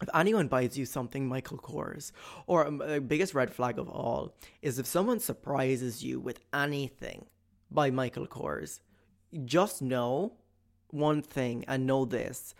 if 0.03 0.09
anyone 0.15 0.49
buys 0.49 0.77
you 0.77 0.87
something 0.87 1.29
Michael 1.29 1.59
Kors, 1.59 2.11
or 2.47 2.67
um, 2.67 2.79
the 2.79 3.01
biggest 3.01 3.33
red 3.33 3.53
flag 3.53 3.79
of 3.79 3.89
all 3.89 4.35
is 4.61 4.79
if 4.79 4.87
someone 4.87 5.21
surprises 5.21 6.03
you 6.03 6.19
with 6.19 6.41
anything 6.53 7.27
by 7.71 7.91
Michael 7.91 8.27
Kors, 8.27 8.81
just 9.45 9.83
know 9.83 10.35
one 10.91 11.23
thing 11.23 11.65
and 11.69 11.87
know 11.87 12.05
this 12.05 12.55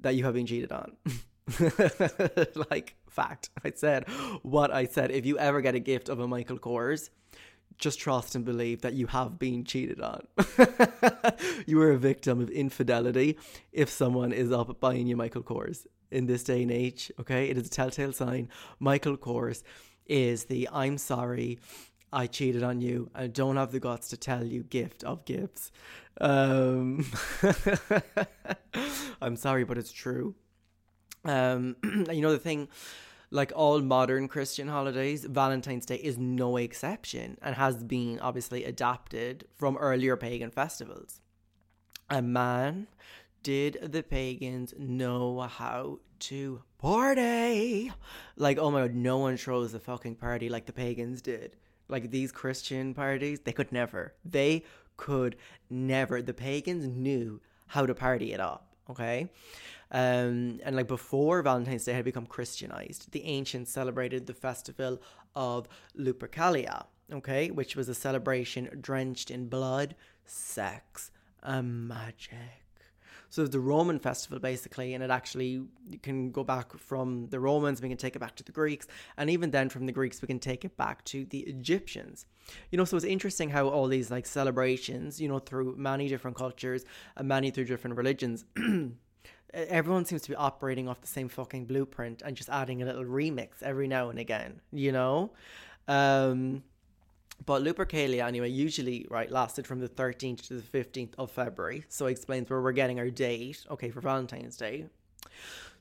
that 0.00 0.14
you 0.14 0.24
have 0.24 0.34
been 0.34 0.46
cheated 0.46 0.72
on. 0.72 0.96
like 2.70 2.94
fact. 3.08 3.50
I 3.64 3.72
said 3.74 4.08
what 4.42 4.72
I 4.72 4.86
said. 4.86 5.10
If 5.10 5.26
you 5.26 5.38
ever 5.38 5.60
get 5.60 5.74
a 5.74 5.80
gift 5.80 6.08
of 6.08 6.20
a 6.20 6.28
Michael 6.28 6.58
Kors, 6.58 7.10
just 7.78 7.98
trust 7.98 8.34
and 8.34 8.44
believe 8.44 8.82
that 8.82 8.94
you 8.94 9.06
have 9.08 9.38
been 9.38 9.64
cheated 9.64 10.00
on. 10.00 10.26
you 11.66 11.80
are 11.80 11.92
a 11.92 11.98
victim 11.98 12.40
of 12.40 12.50
infidelity 12.50 13.38
if 13.72 13.88
someone 13.88 14.32
is 14.32 14.52
up 14.52 14.78
buying 14.80 15.06
you 15.06 15.16
Michael 15.16 15.42
Kors 15.42 15.86
in 16.10 16.26
this 16.26 16.44
day 16.44 16.62
and 16.62 16.70
age. 16.70 17.10
Okay, 17.18 17.48
it 17.48 17.56
is 17.56 17.66
a 17.66 17.70
telltale 17.70 18.12
sign. 18.12 18.48
Michael 18.78 19.16
Kors 19.16 19.62
is 20.06 20.44
the 20.44 20.68
I'm 20.72 20.98
sorry. 20.98 21.58
I 22.12 22.26
cheated 22.26 22.62
on 22.62 22.80
you. 22.82 23.10
I 23.14 23.26
don't 23.26 23.56
have 23.56 23.72
the 23.72 23.80
guts 23.80 24.08
to 24.08 24.16
tell 24.16 24.44
you 24.44 24.62
gift 24.62 25.02
of 25.02 25.24
gifts. 25.24 25.72
Um, 26.20 27.06
I'm 29.22 29.36
sorry, 29.36 29.64
but 29.64 29.78
it's 29.78 29.92
true. 29.92 30.34
Um, 31.24 31.76
you 32.10 32.20
know 32.20 32.32
the 32.32 32.38
thing, 32.38 32.68
like 33.30 33.52
all 33.54 33.80
modern 33.80 34.28
Christian 34.28 34.68
holidays, 34.68 35.24
Valentine's 35.24 35.86
Day 35.86 35.96
is 35.96 36.18
no 36.18 36.56
exception 36.56 37.38
and 37.42 37.54
has 37.56 37.82
been 37.82 38.20
obviously 38.20 38.64
adapted 38.64 39.46
from 39.54 39.76
earlier 39.78 40.16
pagan 40.16 40.50
festivals. 40.50 41.20
A 42.10 42.20
man, 42.20 42.88
did 43.42 43.78
the 43.82 44.02
pagans 44.02 44.74
know 44.78 45.40
how 45.40 46.00
to 46.20 46.62
party? 46.78 47.90
Like, 48.36 48.58
oh 48.58 48.70
my 48.70 48.82
god, 48.82 48.94
no 48.94 49.18
one 49.18 49.36
throws 49.36 49.72
a 49.74 49.80
fucking 49.80 50.16
party 50.16 50.48
like 50.48 50.66
the 50.66 50.72
pagans 50.72 51.22
did. 51.22 51.56
Like 51.88 52.10
these 52.10 52.32
Christian 52.32 52.94
parties, 52.94 53.40
they 53.40 53.52
could 53.52 53.72
never. 53.72 54.14
They 54.24 54.64
could 54.96 55.36
never. 55.70 56.22
The 56.22 56.34
pagans 56.34 56.86
knew 56.86 57.40
how 57.66 57.86
to 57.86 57.94
party 57.94 58.32
it 58.32 58.40
up, 58.40 58.74
okay? 58.90 59.30
Um, 59.92 60.58
and 60.64 60.74
like 60.74 60.88
before 60.88 61.42
Valentine's 61.42 61.84
Day 61.84 61.92
had 61.92 62.04
become 62.04 62.26
Christianized, 62.26 63.12
the 63.12 63.24
ancients 63.24 63.70
celebrated 63.70 64.26
the 64.26 64.34
festival 64.34 65.00
of 65.36 65.68
Lupercalia, 65.96 66.86
okay, 67.12 67.50
which 67.50 67.76
was 67.76 67.90
a 67.90 67.94
celebration 67.94 68.70
drenched 68.80 69.30
in 69.30 69.48
blood, 69.48 69.94
sex, 70.24 71.10
and 71.42 71.88
magic. 71.88 72.38
So 73.28 73.46
the 73.46 73.60
Roman 73.60 73.98
festival 73.98 74.38
basically, 74.38 74.94
and 74.94 75.02
it 75.02 75.10
actually 75.10 75.64
can 76.02 76.30
go 76.32 76.44
back 76.44 76.76
from 76.76 77.28
the 77.28 77.40
Romans, 77.40 77.80
we 77.80 77.88
can 77.88 77.96
take 77.98 78.16
it 78.16 78.18
back 78.18 78.36
to 78.36 78.44
the 78.44 78.52
Greeks, 78.52 78.86
and 79.18 79.28
even 79.28 79.50
then 79.50 79.68
from 79.68 79.86
the 79.86 79.92
Greeks 79.92 80.22
we 80.22 80.26
can 80.26 80.38
take 80.38 80.64
it 80.64 80.76
back 80.76 81.04
to 81.06 81.24
the 81.26 81.40
Egyptians. 81.40 82.26
You 82.70 82.78
know, 82.78 82.84
so 82.84 82.96
it's 82.96 83.06
interesting 83.06 83.50
how 83.50 83.68
all 83.68 83.88
these 83.88 84.10
like 84.10 84.26
celebrations, 84.26 85.20
you 85.20 85.28
know, 85.28 85.38
through 85.38 85.76
many 85.76 86.08
different 86.08 86.36
cultures 86.36 86.84
and 87.16 87.28
many 87.28 87.50
through 87.50 87.66
different 87.66 87.96
religions 87.96 88.44
everyone 89.52 90.04
seems 90.04 90.22
to 90.22 90.30
be 90.30 90.36
operating 90.36 90.88
off 90.88 91.00
the 91.00 91.06
same 91.06 91.28
fucking 91.28 91.66
blueprint 91.66 92.22
and 92.24 92.36
just 92.36 92.48
adding 92.48 92.82
a 92.82 92.86
little 92.86 93.04
remix 93.04 93.62
every 93.62 93.86
now 93.86 94.10
and 94.10 94.18
again, 94.18 94.60
you 94.72 94.92
know? 94.92 95.30
Um, 95.88 96.62
but 97.44 97.62
Lupercalia, 97.62 98.26
anyway, 98.26 98.48
usually, 98.48 99.06
right, 99.10 99.30
lasted 99.30 99.66
from 99.66 99.80
the 99.80 99.88
13th 99.88 100.46
to 100.48 100.54
the 100.54 100.62
15th 100.62 101.14
of 101.18 101.30
February. 101.30 101.84
So 101.88 102.06
it 102.06 102.12
explains 102.12 102.48
where 102.48 102.60
we're 102.60 102.72
getting 102.72 102.98
our 102.98 103.10
date, 103.10 103.64
okay, 103.70 103.90
for 103.90 104.00
Valentine's 104.00 104.56
Day. 104.56 104.86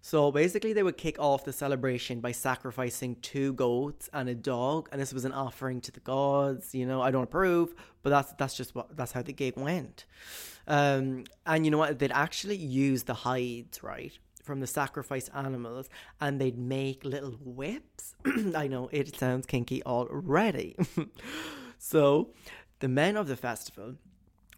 So 0.01 0.31
basically, 0.31 0.73
they 0.73 0.81
would 0.81 0.97
kick 0.97 1.19
off 1.19 1.43
the 1.43 1.53
celebration 1.53 2.21
by 2.21 2.31
sacrificing 2.31 3.17
two 3.21 3.53
goats 3.53 4.09
and 4.11 4.27
a 4.29 4.33
dog, 4.33 4.89
and 4.91 4.99
this 4.99 5.13
was 5.13 5.25
an 5.25 5.31
offering 5.31 5.79
to 5.81 5.91
the 5.91 5.99
gods. 5.99 6.73
You 6.73 6.87
know, 6.87 7.01
I 7.01 7.11
don't 7.11 7.23
approve, 7.23 7.75
but 8.01 8.09
that's 8.09 8.33
that's 8.33 8.55
just 8.55 8.73
what 8.73 8.97
that's 8.97 9.11
how 9.11 9.21
the 9.21 9.33
gig 9.33 9.55
went. 9.57 10.05
Um, 10.67 11.25
and 11.45 11.65
you 11.65 11.71
know 11.71 11.77
what? 11.77 11.99
They'd 11.99 12.11
actually 12.11 12.57
use 12.57 13.03
the 13.03 13.13
hides, 13.13 13.83
right? 13.83 14.11
From 14.43 14.59
the 14.59 14.67
sacrificed 14.67 15.29
animals, 15.33 15.89
and 16.19 16.39
they'd 16.39 16.57
make 16.57 17.05
little 17.05 17.37
whips. 17.43 18.15
I 18.55 18.67
know 18.67 18.89
it 18.91 19.15
sounds 19.15 19.45
kinky 19.45 19.83
already. 19.83 20.75
so, 21.77 22.31
the 22.79 22.87
men 22.87 23.17
of 23.17 23.27
the 23.27 23.35
festival 23.35 23.95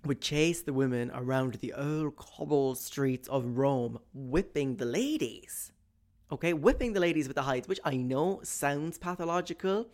would 0.05 0.21
chase 0.21 0.61
the 0.61 0.73
women 0.73 1.11
around 1.13 1.55
the 1.55 1.73
old 1.73 2.15
cobbled 2.15 2.77
streets 2.77 3.27
of 3.27 3.57
Rome, 3.57 3.99
whipping 4.13 4.75
the 4.75 4.85
ladies. 4.85 5.71
Okay, 6.33 6.53
whipping 6.53 6.93
the 6.93 6.99
ladies 6.99 7.27
with 7.27 7.35
the 7.35 7.43
hides, 7.43 7.67
which 7.67 7.79
I 7.85 7.95
know 7.95 8.39
sounds 8.41 8.97
pathological. 8.97 9.85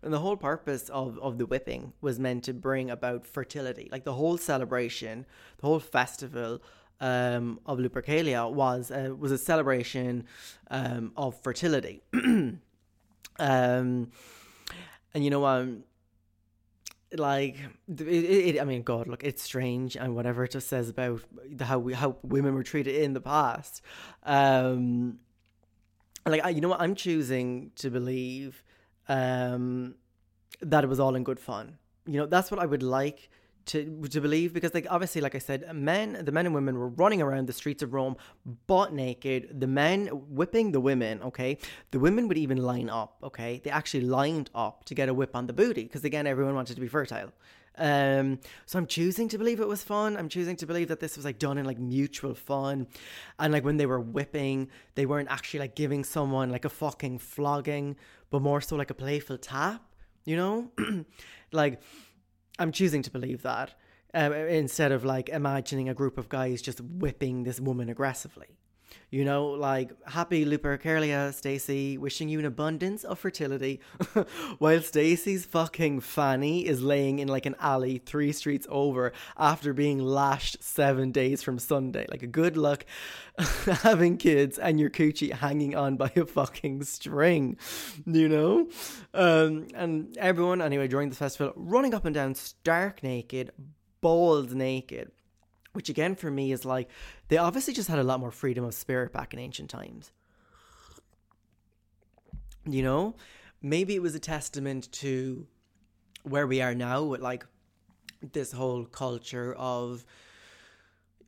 And 0.00 0.12
the 0.12 0.20
whole 0.20 0.36
purpose 0.36 0.88
of, 0.90 1.18
of 1.18 1.38
the 1.38 1.46
whipping 1.46 1.92
was 2.00 2.20
meant 2.20 2.44
to 2.44 2.54
bring 2.54 2.88
about 2.88 3.26
fertility. 3.26 3.88
Like 3.90 4.04
the 4.04 4.12
whole 4.12 4.38
celebration, 4.38 5.26
the 5.58 5.66
whole 5.66 5.80
festival 5.80 6.62
um, 7.00 7.58
of 7.66 7.78
Lupercalia 7.78 8.48
was 8.48 8.92
uh, 8.92 9.12
was 9.18 9.32
a 9.32 9.38
celebration 9.38 10.26
um, 10.70 11.10
of 11.16 11.34
fertility. 11.42 12.00
um, 12.14 12.60
and 13.40 14.10
you 15.14 15.30
know, 15.30 15.44
um, 15.46 15.82
like 17.12 17.56
it, 17.88 18.06
it, 18.06 18.60
I 18.60 18.64
mean, 18.64 18.82
God, 18.82 19.08
look, 19.08 19.24
it's 19.24 19.42
strange 19.42 19.96
and 19.96 20.14
whatever 20.14 20.44
it 20.44 20.52
just 20.52 20.68
says 20.68 20.88
about 20.88 21.22
how 21.58 21.80
we 21.80 21.92
how 21.92 22.18
women 22.22 22.54
were 22.54 22.62
treated 22.62 22.94
in 22.94 23.14
the 23.14 23.20
past. 23.20 23.82
Um, 24.22 25.18
like 26.30 26.44
I, 26.44 26.50
you 26.50 26.60
know 26.60 26.68
what, 26.68 26.80
I'm 26.80 26.94
choosing 26.94 27.72
to 27.76 27.90
believe 27.90 28.62
um, 29.08 29.94
that 30.60 30.84
it 30.84 30.86
was 30.86 31.00
all 31.00 31.14
in 31.14 31.24
good 31.24 31.40
fun. 31.40 31.78
You 32.06 32.20
know, 32.20 32.26
that's 32.26 32.50
what 32.50 32.60
I 32.60 32.66
would 32.66 32.82
like 32.82 33.30
to 33.68 34.02
to 34.10 34.20
believe 34.20 34.54
because 34.54 34.72
like 34.72 34.86
obviously 34.88 35.20
like 35.20 35.34
I 35.34 35.38
said 35.38 35.64
men 35.74 36.24
the 36.24 36.32
men 36.32 36.46
and 36.46 36.54
women 36.54 36.78
were 36.78 36.88
running 36.88 37.20
around 37.20 37.46
the 37.46 37.52
streets 37.52 37.82
of 37.82 37.92
Rome 37.92 38.16
butt 38.66 38.94
naked 38.94 39.60
the 39.60 39.66
men 39.66 40.06
whipping 40.06 40.72
the 40.72 40.80
women 40.80 41.22
okay? 41.22 41.58
The 41.90 41.98
women 41.98 42.28
would 42.28 42.38
even 42.38 42.58
line 42.58 42.88
up 42.88 43.18
okay? 43.22 43.60
They 43.62 43.70
actually 43.70 44.04
lined 44.04 44.50
up 44.54 44.84
to 44.86 44.94
get 44.94 45.10
a 45.10 45.14
whip 45.14 45.36
on 45.36 45.46
the 45.46 45.52
booty 45.52 45.82
because 45.82 46.02
again 46.02 46.26
everyone 46.26 46.54
wanted 46.54 46.74
to 46.76 46.80
be 46.80 46.88
fertile 46.88 47.30
um, 47.78 48.40
so 48.66 48.78
I'm 48.78 48.86
choosing 48.86 49.28
to 49.28 49.38
believe 49.38 49.60
it 49.60 49.68
was 49.68 49.82
fun. 49.82 50.16
I'm 50.16 50.28
choosing 50.28 50.56
to 50.56 50.66
believe 50.66 50.88
that 50.88 51.00
this 51.00 51.16
was 51.16 51.24
like 51.24 51.38
done 51.38 51.58
in 51.58 51.64
like 51.64 51.78
mutual 51.78 52.34
fun. 52.34 52.88
And 53.38 53.52
like 53.52 53.64
when 53.64 53.76
they 53.76 53.86
were 53.86 54.00
whipping, 54.00 54.68
they 54.94 55.06
weren't 55.06 55.30
actually 55.30 55.60
like 55.60 55.74
giving 55.74 56.04
someone 56.04 56.50
like 56.50 56.64
a 56.64 56.68
fucking 56.68 57.18
flogging, 57.18 57.96
but 58.30 58.42
more 58.42 58.60
so 58.60 58.76
like 58.76 58.90
a 58.90 58.94
playful 58.94 59.38
tap, 59.38 59.82
you 60.24 60.36
know? 60.36 60.70
like 61.52 61.80
I'm 62.58 62.72
choosing 62.72 63.02
to 63.02 63.10
believe 63.10 63.42
that 63.42 63.74
uh, 64.14 64.32
instead 64.32 64.92
of 64.92 65.04
like 65.04 65.28
imagining 65.28 65.88
a 65.88 65.94
group 65.94 66.18
of 66.18 66.28
guys 66.28 66.62
just 66.62 66.80
whipping 66.80 67.44
this 67.44 67.60
woman 67.60 67.88
aggressively. 67.88 68.57
You 69.10 69.24
know, 69.24 69.46
like 69.46 69.90
happy 70.06 70.44
Lupercalia, 70.44 71.32
Stacy, 71.32 71.96
wishing 71.96 72.28
you 72.28 72.38
an 72.38 72.44
abundance 72.44 73.04
of 73.04 73.18
fertility, 73.18 73.80
while 74.58 74.82
Stacy's 74.82 75.46
fucking 75.46 76.00
fanny 76.00 76.66
is 76.66 76.82
laying 76.82 77.18
in 77.18 77.28
like 77.28 77.46
an 77.46 77.56
alley 77.58 77.98
three 77.98 78.32
streets 78.32 78.66
over 78.68 79.12
after 79.38 79.72
being 79.72 79.98
lashed 79.98 80.62
seven 80.62 81.10
days 81.10 81.42
from 81.42 81.58
Sunday. 81.58 82.06
Like 82.10 82.22
a 82.22 82.26
good 82.26 82.58
luck 82.58 82.84
having 83.66 84.18
kids 84.18 84.58
and 84.58 84.78
your 84.78 84.90
coochie 84.90 85.32
hanging 85.32 85.74
on 85.74 85.96
by 85.96 86.12
a 86.14 86.26
fucking 86.26 86.82
string, 86.84 87.56
you 88.04 88.28
know? 88.28 88.68
Um, 89.14 89.68
and 89.74 90.16
everyone, 90.18 90.60
anyway, 90.60 90.86
during 90.86 91.08
the 91.08 91.16
festival, 91.16 91.54
running 91.56 91.94
up 91.94 92.04
and 92.04 92.14
down 92.14 92.34
stark 92.34 93.02
naked, 93.02 93.52
balls 94.00 94.54
naked 94.54 95.12
which 95.72 95.88
again 95.88 96.14
for 96.14 96.30
me 96.30 96.52
is 96.52 96.64
like 96.64 96.88
they 97.28 97.36
obviously 97.36 97.74
just 97.74 97.88
had 97.88 97.98
a 97.98 98.04
lot 98.04 98.20
more 98.20 98.30
freedom 98.30 98.64
of 98.64 98.74
spirit 98.74 99.12
back 99.12 99.32
in 99.32 99.38
ancient 99.38 99.70
times. 99.70 100.12
You 102.64 102.82
know, 102.82 103.14
maybe 103.62 103.94
it 103.94 104.02
was 104.02 104.14
a 104.14 104.20
testament 104.20 104.90
to 104.92 105.46
where 106.22 106.46
we 106.46 106.60
are 106.60 106.74
now 106.74 107.04
with 107.04 107.20
like 107.20 107.46
this 108.32 108.52
whole 108.52 108.84
culture 108.84 109.54
of 109.54 110.04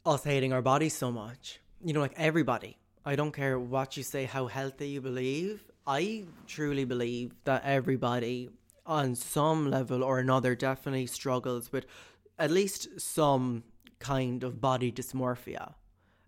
us 0.05 0.24
hating 0.24 0.53
our 0.53 0.62
bodies 0.62 0.96
so 0.96 1.11
much. 1.11 1.61
You 1.83 1.92
know, 1.92 2.00
like 2.00 2.14
everybody. 2.16 2.76
I 3.05 3.16
don't 3.16 3.33
care 3.33 3.59
what 3.59 3.96
you 3.96 4.03
say, 4.03 4.24
how 4.24 4.46
healthy 4.46 4.88
you 4.88 5.00
believe. 5.00 5.64
I 5.87 6.24
truly 6.46 6.85
believe 6.85 7.33
that 7.44 7.62
everybody 7.64 8.50
on 8.85 9.14
some 9.14 9.70
level 9.70 10.05
or 10.05 10.18
another 10.18 10.55
definitely 10.55 11.07
struggles 11.07 11.72
with 11.72 11.87
at 12.38 12.50
least 12.50 13.00
some 13.00 13.62
kind 14.00 14.42
of 14.42 14.60
body 14.60 14.90
dysmorphia. 14.90 15.74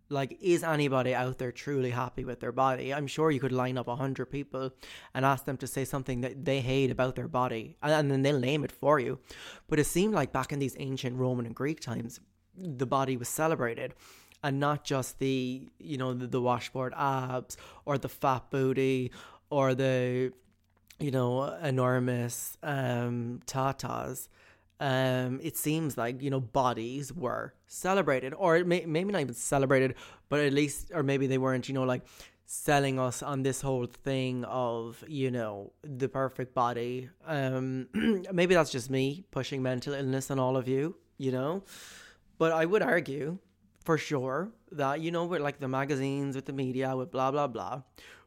Like, 0.09 0.37
is 0.43 0.63
anybody 0.63 1.15
out 1.15 1.39
there 1.39 1.53
truly 1.53 1.91
happy 1.91 2.25
with 2.25 2.41
their 2.41 2.53
body? 2.53 2.93
I'm 2.93 3.07
sure 3.07 3.31
you 3.31 3.41
could 3.41 3.51
line 3.51 3.79
up 3.79 3.89
a 3.89 3.97
hundred 3.97 4.27
people 4.27 4.75
and 5.15 5.25
ask 5.25 5.47
them 5.47 5.57
to 5.57 5.67
say 5.67 5.87
something 5.87 6.21
that 6.21 6.45
they 6.45 6.61
hate 6.61 6.91
about 6.91 7.17
their 7.17 7.29
body, 7.29 7.77
and, 7.83 7.93
and 7.93 8.11
then 8.11 8.23
they'll 8.23 8.39
name 8.39 8.63
it 8.63 8.73
for 8.73 9.01
you. 9.01 9.19
But 9.69 9.79
it 9.79 9.87
seemed 9.87 10.13
like 10.13 10.31
back 10.31 10.53
in 10.53 10.59
these 10.59 10.77
ancient 10.79 11.17
Roman 11.17 11.47
and 11.47 11.55
Greek 11.55 11.81
times, 11.81 12.21
the 12.55 12.87
body 12.87 13.17
was 13.17 13.29
celebrated 13.29 13.95
and 14.43 14.59
not 14.61 14.85
just 14.85 15.19
the 15.19 15.71
you 15.79 15.97
know 15.97 16.15
the, 16.15 16.27
the, 16.27 16.41
washboard 16.41 16.93
abs 16.97 17.57
or 17.85 17.97
the 17.99 18.09
fat 18.09 18.51
booty 18.51 19.11
or 19.51 19.75
the 19.75 20.33
you 20.99 21.11
know 21.11 21.45
enormous 21.63 22.57
um 22.63 23.41
tatas 23.47 24.29
um, 24.83 25.39
it 25.41 25.57
seems 25.57 25.97
like 25.97 26.21
you 26.21 26.29
know 26.29 26.41
bodies 26.41 27.13
were 27.13 27.55
celebrated, 27.69 28.35
or 28.37 28.65
may, 28.65 28.85
maybe 28.85 29.13
not 29.13 29.21
even 29.21 29.35
celebrated, 29.35 29.95
but 30.29 30.41
at 30.41 30.53
least, 30.53 30.91
or 30.93 31.05
maybe 31.05 31.29
they 31.29 31.39
weren't. 31.39 31.69
You 31.69 31.75
know, 31.75 31.85
like 31.85 32.03
selling 32.47 32.99
us 32.99 33.23
on 33.23 33.45
this 33.45 33.61
whole 33.61 33.87
thing 33.87 34.45
of 34.45 35.03
you 35.07 35.31
know 35.31 35.73
the 35.85 36.09
perfect 36.09 36.53
body. 36.53 37.09
Um, 37.25 37.87
maybe 38.33 38.55
that's 38.55 38.71
just 38.73 38.91
me 38.91 39.25
pushing 39.31 39.63
mental 39.63 39.95
illness 39.95 40.33
on 40.33 40.41
all 40.41 40.57
of 40.57 40.67
you. 40.67 40.97
You 41.17 41.31
know, 41.31 41.63
but 42.39 42.51
I 42.51 42.67
would 42.67 42.83
argue 42.83 43.39
for 43.85 43.97
sure 43.97 44.51
that 44.73 45.01
you 45.01 45.13
know 45.13 45.27
with 45.27 45.43
like 45.43 45.61
the 45.61 45.69
magazines, 45.69 46.35
with 46.35 46.47
the 46.47 46.53
media, 46.53 46.97
with 46.97 47.13
blah 47.13 47.31
blah 47.31 47.47
blah, 47.47 47.83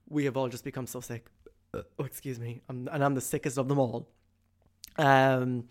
we 0.08 0.24
have 0.24 0.38
all 0.38 0.48
just 0.48 0.64
become 0.64 0.88
so 0.88 1.02
sick. 1.02 1.28
Uh, 1.74 1.82
oh, 2.00 2.06
excuse 2.06 2.40
me, 2.40 2.62
I'm, 2.70 2.88
and 2.90 3.04
I'm 3.04 3.14
the 3.14 3.20
sickest 3.20 3.58
of 3.58 3.68
them 3.68 3.78
all. 3.78 4.08
Um 4.98 5.66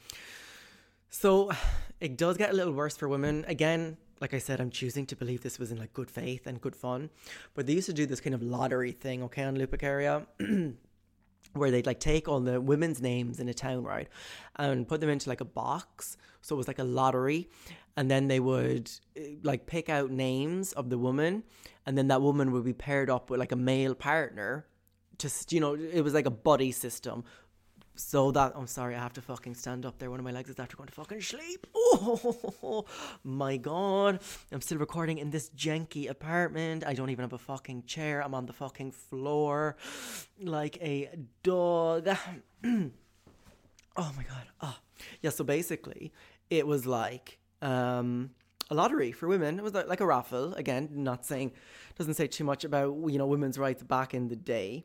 so 1.14 1.50
it 2.00 2.16
does 2.16 2.36
get 2.36 2.50
a 2.50 2.52
little 2.52 2.72
worse 2.72 2.96
for 2.96 3.08
women. 3.08 3.44
Again, 3.46 3.96
like 4.20 4.34
I 4.34 4.38
said, 4.38 4.60
I'm 4.60 4.70
choosing 4.70 5.06
to 5.06 5.16
believe 5.16 5.42
this 5.42 5.58
was 5.58 5.70
in 5.70 5.78
like 5.78 5.92
good 5.92 6.10
faith 6.10 6.46
and 6.46 6.60
good 6.60 6.76
fun. 6.76 7.10
But 7.54 7.66
they 7.66 7.74
used 7.74 7.86
to 7.86 7.92
do 7.92 8.06
this 8.06 8.20
kind 8.20 8.34
of 8.34 8.42
lottery 8.42 8.92
thing, 8.92 9.22
okay, 9.24 9.44
on 9.44 9.56
Lupercalia. 9.56 10.26
where 11.52 11.70
they'd 11.70 11.86
like 11.86 12.00
take 12.00 12.26
all 12.26 12.40
the 12.40 12.60
women's 12.60 13.00
names 13.00 13.38
in 13.38 13.48
a 13.48 13.54
town, 13.54 13.84
right, 13.84 14.08
and 14.56 14.88
put 14.88 15.00
them 15.00 15.08
into 15.08 15.28
like 15.28 15.40
a 15.40 15.44
box. 15.44 16.16
So 16.40 16.56
it 16.56 16.58
was 16.58 16.68
like 16.68 16.80
a 16.80 16.84
lottery, 16.84 17.48
and 17.96 18.10
then 18.10 18.28
they 18.28 18.40
would 18.40 18.90
eh, 19.16 19.36
like 19.42 19.66
pick 19.66 19.88
out 19.88 20.10
names 20.10 20.72
of 20.72 20.90
the 20.90 20.98
woman, 20.98 21.44
and 21.86 21.96
then 21.96 22.08
that 22.08 22.22
woman 22.22 22.50
would 22.52 22.64
be 22.64 22.72
paired 22.72 23.08
up 23.08 23.30
with 23.30 23.38
like 23.38 23.52
a 23.52 23.56
male 23.56 23.94
partner. 23.94 24.66
Just 25.18 25.52
you 25.52 25.60
know, 25.60 25.74
it 25.74 26.02
was 26.02 26.12
like 26.12 26.26
a 26.26 26.30
buddy 26.30 26.72
system 26.72 27.24
so 27.96 28.30
that 28.32 28.52
I'm 28.56 28.66
sorry, 28.66 28.94
I 28.94 28.98
have 28.98 29.12
to 29.14 29.22
fucking 29.22 29.54
stand 29.54 29.86
up 29.86 29.98
there. 29.98 30.10
One 30.10 30.18
of 30.18 30.24
my 30.24 30.32
legs 30.32 30.50
is 30.50 30.58
after 30.58 30.76
going 30.76 30.88
to 30.88 30.92
fucking 30.92 31.20
sleep. 31.20 31.66
Oh 31.74 32.84
my 33.24 33.56
god. 33.56 34.20
I'm 34.50 34.60
still 34.60 34.78
recording 34.78 35.18
in 35.18 35.30
this 35.30 35.50
janky 35.50 36.10
apartment. 36.10 36.84
I 36.84 36.94
don't 36.94 37.10
even 37.10 37.22
have 37.22 37.32
a 37.32 37.38
fucking 37.38 37.84
chair. 37.84 38.20
I'm 38.22 38.34
on 38.34 38.46
the 38.46 38.52
fucking 38.52 38.90
floor 38.92 39.76
like 40.40 40.76
a 40.82 41.10
dog. 41.42 42.08
oh 42.64 42.90
my 43.96 44.24
god. 44.24 44.46
Oh. 44.60 44.76
Yeah, 45.22 45.30
so 45.30 45.44
basically 45.44 46.12
it 46.50 46.66
was 46.66 46.86
like 46.86 47.38
um 47.62 48.30
a 48.70 48.74
lottery 48.74 49.12
for 49.12 49.28
women. 49.28 49.58
It 49.58 49.62
was 49.62 49.74
like 49.74 50.00
a 50.00 50.06
raffle. 50.06 50.54
Again, 50.54 50.88
not 50.92 51.24
saying 51.24 51.52
doesn't 51.96 52.14
say 52.14 52.26
too 52.26 52.44
much 52.44 52.64
about 52.64 52.96
you 53.08 53.18
know 53.18 53.26
women's 53.26 53.58
rights 53.58 53.82
back 53.82 54.14
in 54.14 54.28
the 54.28 54.36
day. 54.36 54.84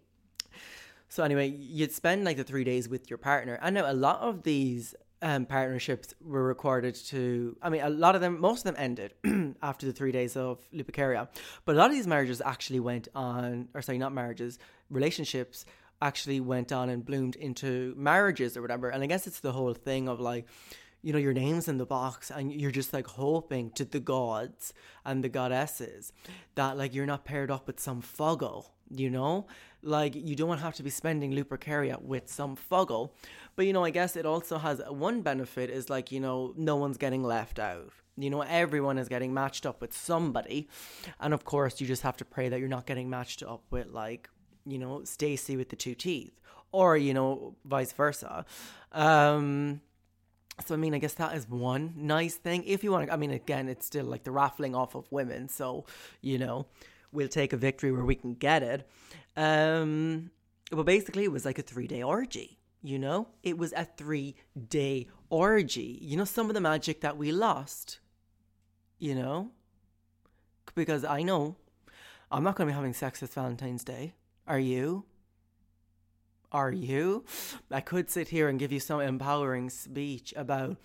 So 1.09 1.23
anyway, 1.23 1.49
you'd 1.49 1.91
spend 1.91 2.23
like 2.23 2.37
the 2.37 2.43
three 2.43 2.63
days 2.63 2.87
with 2.87 3.09
your 3.09 3.17
partner. 3.17 3.59
I 3.61 3.71
know 3.71 3.89
a 3.89 3.93
lot 3.93 4.21
of 4.21 4.43
these 4.43 4.95
um, 5.21 5.45
partnerships 5.45 6.13
were 6.21 6.43
recorded 6.43 6.95
to. 7.07 7.57
I 7.61 7.69
mean, 7.69 7.81
a 7.81 7.89
lot 7.89 8.15
of 8.15 8.21
them, 8.21 8.39
most 8.39 8.59
of 8.59 8.63
them 8.65 8.75
ended 8.77 9.13
after 9.61 9.85
the 9.85 9.91
three 9.91 10.11
days 10.11 10.37
of 10.37 10.59
Lupercalia. 10.73 11.27
But 11.65 11.75
a 11.75 11.77
lot 11.79 11.89
of 11.89 11.95
these 11.95 12.07
marriages 12.07 12.41
actually 12.45 12.79
went 12.79 13.07
on, 13.15 13.69
or 13.73 13.81
sorry, 13.81 13.97
not 13.97 14.13
marriages, 14.13 14.59
relationships 14.89 15.65
actually 16.01 16.39
went 16.39 16.71
on 16.71 16.89
and 16.89 17.03
bloomed 17.03 17.35
into 17.35 17.93
marriages 17.97 18.55
or 18.55 18.61
whatever. 18.61 18.89
And 18.89 19.03
I 19.03 19.07
guess 19.07 19.27
it's 19.27 19.41
the 19.41 19.51
whole 19.51 19.73
thing 19.73 20.07
of 20.07 20.19
like, 20.19 20.45
you 21.01 21.13
know, 21.13 21.19
your 21.19 21.33
name's 21.33 21.67
in 21.67 21.77
the 21.77 21.85
box 21.85 22.29
and 22.29 22.53
you're 22.53 22.71
just 22.71 22.93
like 22.93 23.07
hoping 23.07 23.71
to 23.71 23.85
the 23.85 23.99
gods 23.99 24.73
and 25.05 25.23
the 25.23 25.29
goddesses 25.29 26.13
that 26.55 26.77
like 26.77 26.93
you're 26.93 27.05
not 27.05 27.25
paired 27.25 27.51
up 27.51 27.67
with 27.67 27.79
some 27.79 28.01
fuggle, 28.01 28.67
you 28.89 29.09
know? 29.09 29.47
Like 29.81 30.15
you 30.15 30.35
don't 30.35 30.57
have 30.57 30.75
to 30.75 30.83
be 30.83 30.89
spending 30.89 31.31
Lupercalia 31.31 32.01
with 32.01 32.29
some 32.29 32.57
fuggle. 32.57 33.11
But 33.55 33.65
you 33.65 33.73
know, 33.73 33.83
I 33.83 33.91
guess 33.91 34.15
it 34.15 34.25
also 34.25 34.57
has 34.57 34.81
one 34.87 35.21
benefit 35.21 35.69
is 35.69 35.89
like, 35.89 36.11
you 36.11 36.19
know, 36.19 36.53
no 36.57 36.75
one's 36.75 36.97
getting 36.97 37.23
left 37.23 37.59
out. 37.59 37.91
You 38.17 38.29
know, 38.29 38.41
everyone 38.41 38.97
is 38.97 39.07
getting 39.07 39.33
matched 39.33 39.65
up 39.65 39.79
with 39.81 39.95
somebody. 39.95 40.67
And 41.19 41.33
of 41.33 41.45
course, 41.45 41.79
you 41.79 41.87
just 41.87 42.01
have 42.01 42.17
to 42.17 42.25
pray 42.25 42.49
that 42.49 42.59
you're 42.59 42.67
not 42.67 42.85
getting 42.85 43.09
matched 43.09 43.43
up 43.43 43.63
with 43.71 43.87
like, 43.87 44.29
you 44.65 44.77
know, 44.77 45.03
Stacy 45.05 45.55
with 45.55 45.69
the 45.69 45.77
two 45.77 45.95
teeth 45.95 46.39
or, 46.71 46.97
you 46.97 47.13
know, 47.13 47.55
vice 47.65 47.93
versa. 47.93 48.45
Um 48.91 49.81
so 50.65 50.73
I 50.73 50.77
mean, 50.77 50.93
I 50.93 50.97
guess 50.97 51.13
that 51.13 51.35
is 51.35 51.47
one 51.47 51.93
nice 51.95 52.35
thing. 52.35 52.65
If 52.65 52.83
you 52.83 52.91
want 52.91 53.07
to, 53.07 53.13
I 53.13 53.15
mean, 53.15 53.31
again, 53.31 53.69
it's 53.69 53.85
still 53.85 54.05
like 54.05 54.23
the 54.23 54.31
raffling 54.31 54.75
off 54.75 54.93
of 54.95 55.09
women. 55.09 55.47
So 55.47 55.85
you 56.21 56.37
know, 56.37 56.65
we'll 57.11 57.29
take 57.29 57.53
a 57.53 57.57
victory 57.57 57.91
where 57.91 58.05
we 58.05 58.15
can 58.15 58.33
get 58.33 58.63
it. 58.63 58.87
Um, 59.35 60.31
but 60.71 60.83
basically, 60.85 61.23
it 61.23 61.31
was 61.31 61.45
like 61.45 61.59
a 61.59 61.63
three 61.63 61.87
day 61.87 62.03
orgy. 62.03 62.57
You 62.81 62.99
know, 62.99 63.27
it 63.43 63.57
was 63.57 63.73
a 63.73 63.85
three 63.85 64.35
day 64.67 65.07
orgy. 65.29 65.99
You 66.01 66.17
know, 66.17 66.25
some 66.25 66.49
of 66.49 66.53
the 66.53 66.61
magic 66.61 67.01
that 67.01 67.17
we 67.17 67.31
lost. 67.31 67.99
You 68.97 69.15
know, 69.15 69.51
because 70.75 71.05
I 71.05 71.23
know 71.23 71.55
I'm 72.31 72.43
not 72.43 72.55
going 72.55 72.67
to 72.67 72.71
be 72.71 72.75
having 72.75 72.93
sex 72.93 73.21
this 73.21 73.33
Valentine's 73.33 73.83
Day. 73.83 74.13
Are 74.45 74.59
you? 74.59 75.05
Are 76.51 76.71
you? 76.71 77.25
I 77.71 77.81
could 77.81 78.09
sit 78.09 78.29
here 78.29 78.49
and 78.49 78.59
give 78.59 78.71
you 78.71 78.79
some 78.79 79.01
empowering 79.01 79.69
speech 79.69 80.33
about 80.35 80.77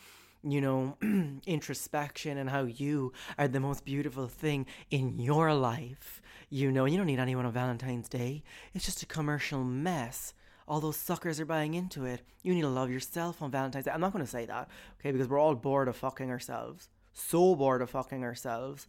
you 0.46 0.60
know, 0.60 0.96
introspection 1.46 2.38
and 2.38 2.50
how 2.50 2.64
you 2.64 3.12
are 3.38 3.48
the 3.48 3.60
most 3.60 3.84
beautiful 3.84 4.28
thing 4.28 4.66
in 4.90 5.18
your 5.18 5.54
life. 5.54 6.20
You 6.50 6.70
know, 6.70 6.84
you 6.84 6.96
don't 6.96 7.06
need 7.06 7.18
anyone 7.18 7.46
on 7.46 7.52
Valentine's 7.52 8.08
Day. 8.08 8.42
It's 8.74 8.84
just 8.84 9.02
a 9.02 9.06
commercial 9.06 9.64
mess. 9.64 10.34
All 10.68 10.80
those 10.80 10.96
suckers 10.96 11.40
are 11.40 11.46
buying 11.46 11.74
into 11.74 12.04
it. 12.04 12.22
You 12.42 12.54
need 12.54 12.62
to 12.62 12.68
love 12.68 12.90
yourself 12.90 13.42
on 13.42 13.50
Valentine's 13.50 13.86
Day. 13.86 13.90
I'm 13.90 14.00
not 14.00 14.12
going 14.12 14.24
to 14.24 14.30
say 14.30 14.46
that, 14.46 14.68
okay, 15.00 15.10
because 15.10 15.28
we're 15.28 15.38
all 15.38 15.54
bored 15.54 15.88
of 15.88 15.96
fucking 15.96 16.30
ourselves. 16.30 16.88
So 17.12 17.54
bored 17.54 17.82
of 17.82 17.90
fucking 17.90 18.22
ourselves. 18.22 18.86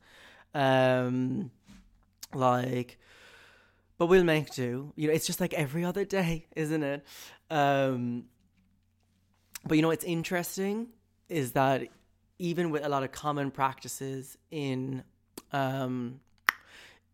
Um, 0.53 1.51
like, 2.33 2.97
but 3.97 4.07
we'll 4.07 4.23
make 4.23 4.53
do. 4.53 4.93
You 4.95 5.07
know, 5.07 5.13
it's 5.13 5.27
just 5.27 5.39
like 5.39 5.53
every 5.53 5.85
other 5.85 6.05
day, 6.05 6.47
isn't 6.55 6.83
it? 6.83 7.05
Um, 7.49 8.25
but 9.65 9.75
you 9.75 9.81
know, 9.81 9.91
it's 9.91 10.03
interesting 10.03 10.87
is 11.29 11.51
that 11.53 11.87
even 12.39 12.69
with 12.69 12.83
a 12.85 12.89
lot 12.89 13.03
of 13.03 13.11
common 13.11 13.51
practices 13.51 14.37
in 14.51 15.03
um, 15.51 16.19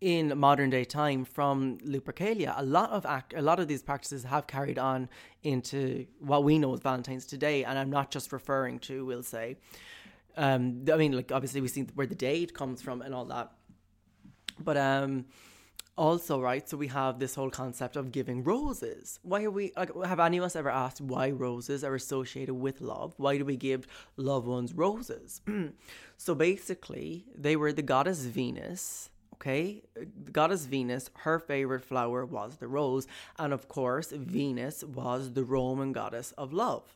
in 0.02 0.36
modern 0.36 0.72
day 0.72 0.84
time 0.84 1.24
from 1.24 1.78
Lupercalia, 1.80 2.56
a 2.58 2.64
lot 2.64 2.90
of 2.90 3.06
act, 3.06 3.36
a 3.36 3.42
lot 3.42 3.60
of 3.60 3.68
these 3.68 3.84
practices 3.84 4.24
have 4.24 4.48
carried 4.48 4.80
on 4.80 5.08
into 5.44 6.08
what 6.20 6.44
we 6.44 6.58
know 6.58 6.74
as 6.74 6.80
Valentine's 6.80 7.26
today, 7.26 7.64
and 7.64 7.78
I'm 7.78 7.92
not 7.92 8.10
just 8.10 8.32
referring 8.32 8.80
to, 8.80 9.06
we'll 9.06 9.22
say, 9.22 9.58
um, 10.38 10.84
I 10.92 10.98
mean, 10.98 11.12
like 11.12 11.32
obviously 11.32 11.62
we 11.62 11.68
see 11.68 11.84
where 11.94 12.08
the 12.08 12.16
date 12.16 12.56
comes 12.56 12.82
from 12.82 13.04
and 13.04 13.14
all 13.14 13.26
that, 13.26 13.52
but 14.60 14.76
um, 14.76 15.26
also, 15.98 16.40
right, 16.40 16.68
so 16.68 16.78
we 16.78 16.88
have 16.88 17.20
this 17.20 17.36
whole 17.36 17.50
concept 17.50 17.96
of 17.96 18.12
giving 18.12 18.44
roses. 18.44 19.20
Why 19.24 19.44
are 19.44 19.52
we, 19.52 19.72
like, 19.76 19.92
have 20.06 20.20
any 20.20 20.38
of 20.38 20.44
us 20.44 20.56
ever 20.56 20.70
asked 20.70 21.02
why 21.02 21.32
roses 21.32 21.84
are 21.84 21.96
associated 21.96 22.54
with 22.54 22.82
love? 22.82 23.14
Why 23.18 23.38
do 23.38 23.46
we 23.46 23.58
give 23.58 23.88
loved 24.16 24.48
ones 24.48 24.74
roses? 24.74 25.42
so 26.18 26.34
basically, 26.34 27.26
they 27.36 27.56
were 27.56 27.74
the 27.74 27.82
goddess 27.82 28.26
Venus. 28.26 29.10
Okay, 29.36 29.82
the 29.96 30.32
goddess 30.32 30.66
Venus, 30.66 31.10
her 31.16 31.40
favorite 31.40 31.84
flower 31.84 32.26
was 32.26 32.58
the 32.58 32.68
rose, 32.68 33.08
and 33.40 33.52
of 33.52 33.68
course, 33.68 34.12
Venus 34.12 34.84
was 34.84 35.34
the 35.34 35.44
Roman 35.44 35.94
goddess 35.94 36.32
of 36.38 36.54
love. 36.54 36.96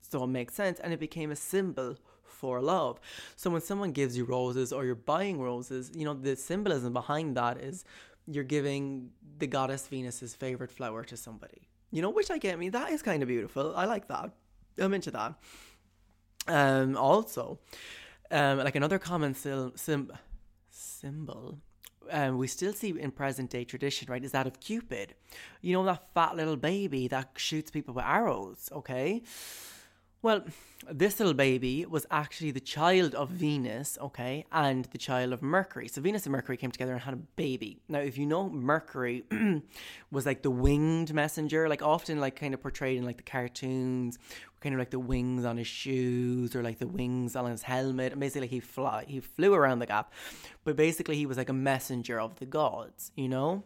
So 0.00 0.24
it 0.24 0.28
makes 0.28 0.54
sense, 0.54 0.80
and 0.80 0.94
it 0.94 1.00
became 1.00 1.30
a 1.30 1.36
symbol 1.36 1.96
for 2.22 2.60
love. 2.60 3.00
So 3.36 3.50
when 3.50 3.60
someone 3.60 3.92
gives 3.92 4.16
you 4.16 4.24
roses 4.24 4.72
or 4.72 4.84
you're 4.84 4.94
buying 4.94 5.40
roses, 5.40 5.90
you 5.94 6.04
know, 6.04 6.14
the 6.14 6.36
symbolism 6.36 6.92
behind 6.92 7.36
that 7.36 7.58
is 7.58 7.84
you're 8.26 8.44
giving 8.44 9.10
the 9.38 9.46
goddess 9.46 9.86
Venus's 9.86 10.34
favorite 10.34 10.70
flower 10.70 11.04
to 11.04 11.16
somebody. 11.16 11.68
You 11.92 12.02
know, 12.02 12.10
which 12.10 12.30
I 12.30 12.38
get. 12.38 12.54
I 12.54 12.56
mean, 12.56 12.72
that 12.72 12.90
is 12.90 13.02
kind 13.02 13.22
of 13.22 13.28
beautiful. 13.28 13.74
I 13.76 13.84
like 13.86 14.08
that. 14.08 14.30
I'm 14.78 14.92
into 14.92 15.10
that. 15.12 15.34
Um, 16.48 16.96
also, 16.96 17.60
um, 18.30 18.58
like 18.58 18.76
another 18.76 18.98
common 18.98 19.34
sil- 19.34 19.74
sim- 19.76 20.12
symbol 20.70 21.58
um, 22.10 22.38
we 22.38 22.46
still 22.46 22.72
see 22.72 22.90
in 22.98 23.10
present 23.10 23.50
day 23.50 23.64
tradition, 23.64 24.08
right, 24.10 24.24
is 24.24 24.32
that 24.32 24.46
of 24.46 24.60
Cupid. 24.60 25.14
You 25.60 25.72
know, 25.72 25.84
that 25.84 26.12
fat 26.14 26.36
little 26.36 26.56
baby 26.56 27.08
that 27.08 27.30
shoots 27.36 27.70
people 27.70 27.94
with 27.94 28.04
arrows, 28.04 28.68
okay? 28.72 29.22
Well, 30.26 30.42
this 30.90 31.20
little 31.20 31.34
baby 31.34 31.86
was 31.86 32.04
actually 32.10 32.50
the 32.50 32.58
child 32.58 33.14
of 33.14 33.28
Venus, 33.28 33.96
okay, 34.00 34.44
and 34.50 34.84
the 34.86 34.98
child 34.98 35.32
of 35.32 35.40
Mercury. 35.40 35.86
So 35.86 36.00
Venus 36.00 36.26
and 36.26 36.32
Mercury 36.32 36.56
came 36.56 36.72
together 36.72 36.94
and 36.94 37.00
had 37.00 37.14
a 37.14 37.18
baby. 37.36 37.78
Now, 37.88 38.00
if 38.00 38.18
you 38.18 38.26
know 38.26 38.50
Mercury 38.50 39.22
was 40.10 40.26
like 40.26 40.42
the 40.42 40.50
winged 40.50 41.14
messenger, 41.14 41.68
like 41.68 41.80
often 41.80 42.18
like 42.18 42.34
kind 42.34 42.54
of 42.54 42.60
portrayed 42.60 42.98
in 42.98 43.04
like 43.04 43.18
the 43.18 43.22
cartoons, 43.22 44.18
kind 44.58 44.74
of 44.74 44.80
like 44.80 44.90
the 44.90 44.98
wings 44.98 45.44
on 45.44 45.58
his 45.58 45.68
shoes 45.68 46.56
or 46.56 46.62
like 46.64 46.80
the 46.80 46.88
wings 46.88 47.36
on 47.36 47.48
his 47.48 47.62
helmet. 47.62 48.10
And 48.10 48.20
basically, 48.20 48.48
he 48.48 48.58
fly 48.58 49.04
he 49.06 49.20
flew 49.20 49.54
around 49.54 49.78
the 49.78 49.86
gap, 49.86 50.12
but 50.64 50.74
basically 50.74 51.14
he 51.14 51.26
was 51.26 51.36
like 51.36 51.50
a 51.50 51.60
messenger 51.70 52.18
of 52.18 52.40
the 52.40 52.46
gods, 52.46 53.12
you 53.14 53.28
know. 53.28 53.62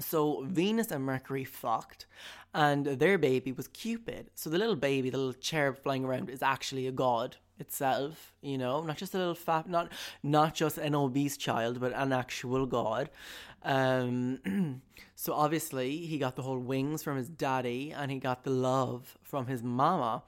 So 0.00 0.44
Venus 0.44 0.90
and 0.90 1.04
Mercury 1.04 1.44
fucked, 1.44 2.06
and 2.54 2.86
their 2.86 3.18
baby 3.18 3.52
was 3.52 3.68
Cupid. 3.68 4.30
So 4.34 4.50
the 4.50 4.58
little 4.58 4.76
baby, 4.76 5.10
the 5.10 5.18
little 5.18 5.40
cherub 5.40 5.78
flying 5.78 6.04
around, 6.04 6.30
is 6.30 6.42
actually 6.42 6.86
a 6.86 6.92
god 6.92 7.36
itself. 7.58 8.34
You 8.40 8.58
know, 8.58 8.82
not 8.82 8.96
just 8.96 9.14
a 9.14 9.18
little 9.18 9.34
fat, 9.34 9.68
not 9.68 9.92
not 10.22 10.54
just 10.54 10.78
an 10.78 10.94
obese 10.94 11.36
child, 11.36 11.80
but 11.80 11.92
an 11.94 12.12
actual 12.12 12.66
god. 12.66 13.10
Um, 13.62 14.82
so 15.14 15.32
obviously 15.32 15.98
he 15.98 16.18
got 16.18 16.36
the 16.36 16.42
whole 16.42 16.58
wings 16.58 17.02
from 17.02 17.16
his 17.16 17.28
daddy, 17.28 17.92
and 17.92 18.10
he 18.10 18.18
got 18.18 18.44
the 18.44 18.50
love 18.50 19.16
from 19.22 19.46
his 19.46 19.62
mama. 19.62 20.22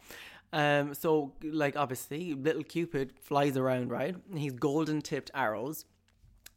Um, 0.53 0.95
so 0.95 1.33
like 1.43 1.77
obviously 1.77 2.35
little 2.35 2.65
Cupid 2.65 3.13
flies 3.21 3.57
around, 3.57 3.91
right? 3.91 4.17
He's 4.35 4.53
golden 4.53 5.01
tipped 5.01 5.31
arrows, 5.35 5.85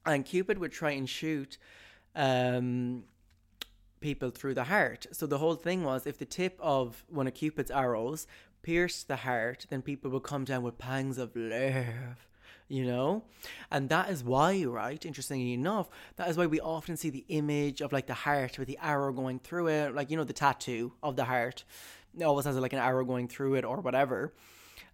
and 0.05 0.25
Cupid 0.25 0.57
would 0.57 0.71
try 0.71 0.91
and 0.91 1.07
shoot 1.07 1.57
um, 2.15 3.03
people 3.99 4.29
through 4.29 4.53
the 4.53 4.65
heart. 4.65 5.07
So 5.11 5.25
the 5.25 5.37
whole 5.37 5.55
thing 5.55 5.83
was 5.83 6.05
if 6.05 6.17
the 6.17 6.25
tip 6.25 6.59
of 6.61 7.03
one 7.09 7.27
of 7.27 7.33
Cupid's 7.33 7.71
arrows 7.71 8.27
pierced 8.61 9.07
the 9.07 9.17
heart, 9.17 9.65
then 9.69 9.81
people 9.81 10.11
would 10.11 10.23
come 10.23 10.45
down 10.45 10.63
with 10.63 10.77
pangs 10.77 11.17
of 11.17 11.35
love. 11.35 12.27
You 12.69 12.85
know, 12.85 13.25
and 13.69 13.89
that 13.89 14.09
is 14.09 14.23
why, 14.23 14.63
right? 14.63 15.05
Interestingly 15.05 15.53
enough, 15.53 15.89
that 16.15 16.29
is 16.29 16.37
why 16.37 16.47
we 16.47 16.59
often 16.59 16.97
see 16.97 17.09
the 17.09 17.25
image 17.27 17.81
of 17.81 17.91
like 17.91 18.07
the 18.07 18.13
heart 18.13 18.57
with 18.57 18.67
the 18.67 18.79
arrow 18.81 19.11
going 19.11 19.39
through 19.39 19.67
it, 19.67 19.93
like 19.93 20.09
you 20.09 20.17
know, 20.17 20.23
the 20.23 20.33
tattoo 20.33 20.93
of 21.03 21.15
the 21.15 21.25
heart. 21.25 21.65
It 22.17 22.23
always 22.23 22.45
has 22.45 22.55
like 22.55 22.73
an 22.73 22.79
arrow 22.79 23.05
going 23.05 23.27
through 23.27 23.55
it 23.55 23.65
or 23.65 23.81
whatever. 23.81 24.33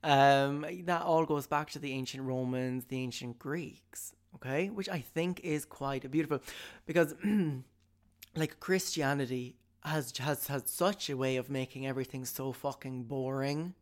Um, 0.03 0.65
that 0.85 1.03
all 1.03 1.25
goes 1.25 1.47
back 1.47 1.69
to 1.71 1.79
the 1.79 1.93
ancient 1.93 2.23
Romans, 2.23 2.85
the 2.85 2.97
ancient 2.97 3.37
Greeks, 3.39 4.13
okay, 4.35 4.69
which 4.69 4.89
I 4.89 4.99
think 4.99 5.41
is 5.41 5.65
quite 5.65 6.09
beautiful 6.09 6.41
because 6.85 7.15
like 8.35 8.59
Christianity 8.59 9.55
has 9.83 10.15
has 10.17 10.47
had 10.47 10.67
such 10.67 11.09
a 11.09 11.17
way 11.17 11.37
of 11.37 11.49
making 11.49 11.87
everything 11.87 12.25
so 12.25 12.51
fucking 12.51 13.03
boring. 13.03 13.73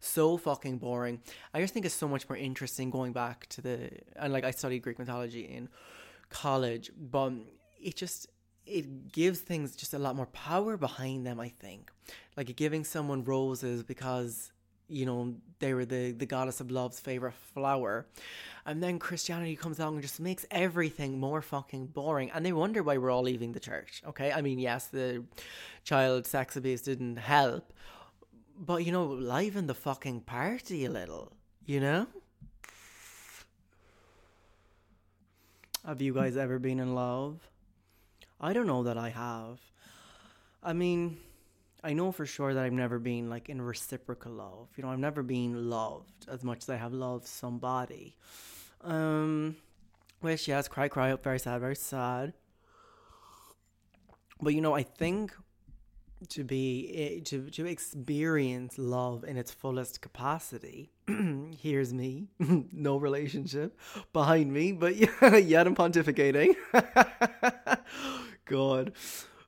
So 0.00 0.38
fucking 0.38 0.78
boring. 0.78 1.20
I 1.52 1.60
just 1.60 1.74
think 1.74 1.84
it's 1.84 1.94
so 1.94 2.08
much 2.08 2.28
more 2.28 2.38
interesting 2.38 2.90
going 2.90 3.12
back 3.12 3.46
to 3.50 3.60
the 3.60 3.90
and 4.16 4.32
like 4.32 4.44
I 4.44 4.50
studied 4.50 4.80
Greek 4.80 4.98
mythology 4.98 5.42
in 5.42 5.68
college, 6.30 6.90
but 6.98 7.32
it 7.80 7.96
just 7.96 8.28
it 8.66 9.12
gives 9.12 9.40
things 9.40 9.74
just 9.74 9.94
a 9.94 9.98
lot 9.98 10.16
more 10.16 10.26
power 10.26 10.76
behind 10.76 11.26
them, 11.26 11.40
I 11.40 11.48
think. 11.48 11.90
Like 12.36 12.54
giving 12.56 12.84
someone 12.84 13.24
roses 13.24 13.82
because 13.82 14.52
you 14.88 15.06
know, 15.06 15.34
they 15.58 15.74
were 15.74 15.84
the, 15.84 16.12
the 16.12 16.26
goddess 16.26 16.60
of 16.60 16.70
love's 16.70 17.00
favorite 17.00 17.34
flower. 17.54 18.06
And 18.64 18.82
then 18.82 18.98
Christianity 18.98 19.56
comes 19.56 19.78
along 19.78 19.94
and 19.94 20.02
just 20.02 20.20
makes 20.20 20.46
everything 20.50 21.18
more 21.18 21.42
fucking 21.42 21.86
boring. 21.86 22.30
And 22.30 22.44
they 22.44 22.52
wonder 22.52 22.82
why 22.82 22.98
we're 22.98 23.10
all 23.10 23.22
leaving 23.22 23.52
the 23.52 23.60
church. 23.60 24.02
Okay. 24.06 24.32
I 24.32 24.42
mean, 24.42 24.58
yes, 24.58 24.86
the 24.86 25.24
child 25.84 26.26
sex 26.26 26.56
abuse 26.56 26.82
didn't 26.82 27.16
help, 27.16 27.72
but 28.58 28.84
you 28.84 28.92
know, 28.92 29.06
liven 29.06 29.66
the 29.66 29.74
fucking 29.74 30.22
party 30.22 30.84
a 30.84 30.90
little, 30.90 31.32
you 31.64 31.80
know? 31.80 32.06
Have 35.86 36.02
you 36.02 36.12
guys 36.12 36.36
ever 36.36 36.58
been 36.58 36.80
in 36.80 36.94
love? 36.94 37.48
I 38.40 38.52
don't 38.52 38.66
know 38.66 38.82
that 38.82 38.98
I 38.98 39.08
have. 39.08 39.58
I 40.62 40.72
mean, 40.72 41.18
I 41.82 41.92
know 41.92 42.10
for 42.10 42.26
sure 42.26 42.54
that 42.54 42.64
I've 42.64 42.72
never 42.72 42.98
been 42.98 43.30
like 43.30 43.48
in 43.48 43.62
reciprocal 43.62 44.32
love. 44.32 44.68
You 44.76 44.82
know, 44.82 44.90
I've 44.90 44.98
never 44.98 45.22
been 45.22 45.70
loved 45.70 46.26
as 46.28 46.42
much 46.42 46.58
as 46.58 46.68
I 46.68 46.76
have 46.76 46.92
loved 46.92 47.26
somebody. 47.26 48.16
Um, 48.82 49.56
which 50.20 50.48
yes, 50.48 50.66
cry, 50.66 50.88
cry, 50.88 51.12
up, 51.12 51.22
very 51.22 51.38
sad, 51.38 51.60
very 51.60 51.76
sad. 51.76 52.32
But 54.40 54.54
you 54.54 54.60
know, 54.60 54.74
I 54.74 54.82
think 54.82 55.32
to 56.30 56.42
be 56.42 56.92
eh, 56.94 57.20
to 57.26 57.48
to 57.50 57.66
experience 57.66 58.76
love 58.76 59.24
in 59.24 59.36
its 59.36 59.52
fullest 59.52 60.00
capacity. 60.00 60.90
Here's 61.60 61.94
me, 61.94 62.26
no 62.72 62.96
relationship 62.96 63.78
behind 64.12 64.52
me, 64.52 64.72
but 64.72 64.96
yeah, 64.96 65.36
yet 65.36 65.66
I'm 65.66 65.76
pontificating. 65.76 66.56
God, 68.44 68.92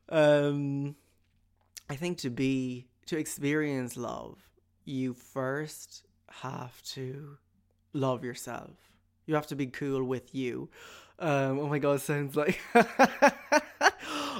um 0.08 0.94
I 1.90 1.96
think 1.96 2.18
to 2.18 2.30
be 2.30 2.86
to 3.06 3.18
experience 3.18 3.96
love, 3.96 4.38
you 4.84 5.12
first 5.12 6.04
have 6.30 6.80
to 6.94 7.36
love 7.92 8.22
yourself. 8.22 8.70
You 9.26 9.34
have 9.34 9.48
to 9.48 9.56
be 9.56 9.66
cool 9.66 10.04
with 10.04 10.32
you. 10.32 10.68
Um, 11.18 11.58
oh 11.58 11.66
my 11.66 11.80
god, 11.80 11.96
it 11.96 12.02
sounds 12.02 12.36
like. 12.36 12.60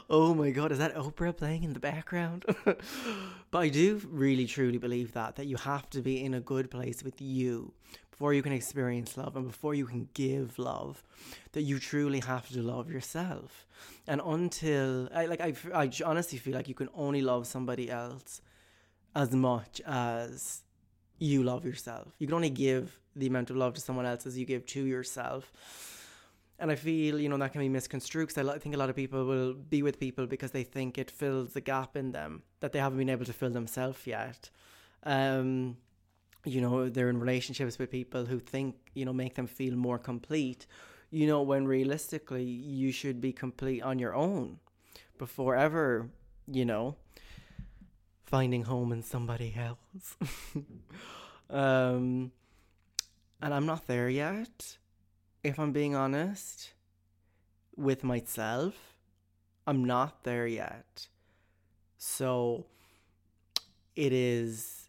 oh 0.09 0.33
my 0.33 0.53
god, 0.53 0.71
is 0.71 0.79
that 0.79 0.95
Oprah 0.95 1.37
playing 1.37 1.65
in 1.65 1.73
the 1.73 1.81
background? 1.81 2.45
but 2.65 3.59
I 3.59 3.69
do 3.69 4.01
really 4.09 4.47
truly 4.47 4.79
believe 4.79 5.13
that 5.15 5.35
that 5.35 5.47
you 5.47 5.57
have 5.57 5.91
to 5.91 6.03
be 6.03 6.25
in 6.25 6.35
a 6.35 6.41
good 6.41 6.71
place 6.71 7.03
with 7.03 7.21
you 7.21 7.73
before 8.21 8.35
you 8.35 8.43
can 8.43 8.53
experience 8.53 9.17
love 9.17 9.35
and 9.35 9.47
before 9.47 9.73
you 9.73 9.87
can 9.87 10.07
give 10.13 10.59
love 10.59 11.03
that 11.53 11.63
you 11.63 11.79
truly 11.79 12.21
have 12.21 12.47
to 12.51 12.61
love 12.61 12.91
yourself. 12.91 13.67
And 14.07 14.21
until 14.23 15.09
I 15.15 15.25
like 15.25 15.41
I, 15.41 15.55
I 15.75 15.91
honestly 16.05 16.37
feel 16.37 16.55
like 16.55 16.69
you 16.69 16.75
can 16.75 16.91
only 16.95 17.23
love 17.23 17.47
somebody 17.47 17.91
else 17.91 18.43
as 19.17 19.35
much 19.35 19.81
as 19.87 20.61
you 21.19 21.43
love 21.43 21.65
yourself. 21.65 22.09
You 22.19 22.27
can 22.27 22.35
only 22.35 22.51
give 22.51 23.01
the 23.17 23.27
amount 23.27 23.49
of 23.49 23.57
love 23.57 23.73
to 23.73 23.81
someone 23.81 24.05
else 24.05 24.27
as 24.27 24.37
you 24.37 24.45
give 24.45 24.67
to 24.67 24.85
yourself. 24.85 25.51
And 26.59 26.71
I 26.71 26.75
feel, 26.75 27.19
you 27.19 27.31
know, 27.31 27.39
that 27.39 27.53
can 27.53 27.63
be 27.63 27.71
misconstrued 27.71 28.29
because 28.29 28.47
I 28.47 28.59
think 28.59 28.75
a 28.75 28.79
lot 28.79 28.91
of 28.91 28.97
people 28.97 29.25
will 29.25 29.55
be 29.55 29.83
with 29.83 29.99
people 29.99 30.27
because 30.27 30.51
they 30.51 30.65
think 30.65 30.99
it 30.99 31.11
fills 31.11 31.57
a 31.57 31.63
gap 31.63 31.97
in 31.97 32.13
them 32.13 32.43
that 32.61 32.73
they 32.73 32.81
haven't 32.81 32.99
been 32.99 33.09
able 33.09 33.25
to 33.25 33.33
fill 33.33 33.49
themselves 33.49 34.07
yet. 34.07 34.51
Um, 35.05 35.79
you 36.45 36.61
know 36.61 36.89
they're 36.89 37.11
in 37.11 37.21
relationships 37.21 37.79
with 37.79 37.91
people 37.91 38.25
who 38.27 38.39
think 38.39 38.77
you 38.95 39.05
know 39.05 39.13
make 39.13 39.35
them 39.35 39.47
feel 39.47 39.75
more 39.77 39.99
complete 39.99 40.67
you 41.11 41.27
know 41.27 41.43
when 41.43 41.67
realistically 41.67 42.45
you 42.45 42.93
should 42.93 43.21
be 43.21 43.33
complete 43.33 43.83
on 43.83 43.99
your 43.99 44.15
own 44.15 44.59
before 45.19 45.55
ever 45.57 46.09
you 46.47 46.65
know 46.65 46.97
finding 48.25 48.63
home 48.63 48.93
in 48.93 49.03
somebody 49.03 49.55
else. 49.57 50.17
Um 51.51 52.31
and 53.43 53.53
i'm 53.55 53.67
not 53.67 53.87
there 53.89 54.09
yet 54.09 54.77
if 55.43 55.59
i'm 55.59 55.73
being 55.73 55.95
honest 55.97 56.73
with 57.77 58.05
myself 58.05 58.75
i'm 59.67 59.85
not 59.85 60.25
there 60.25 60.47
yet. 60.47 61.07
So 61.99 62.67
it 63.97 64.13
is 64.13 64.80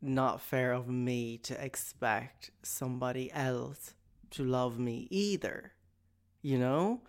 not 0.00 0.40
fair 0.40 0.72
of 0.72 0.88
me 0.88 1.38
to 1.38 1.64
expect 1.64 2.50
somebody 2.62 3.32
else 3.32 3.94
to 4.30 4.44
love 4.44 4.78
me 4.78 5.08
either. 5.10 5.72
You 6.42 6.58
know? 6.58 7.00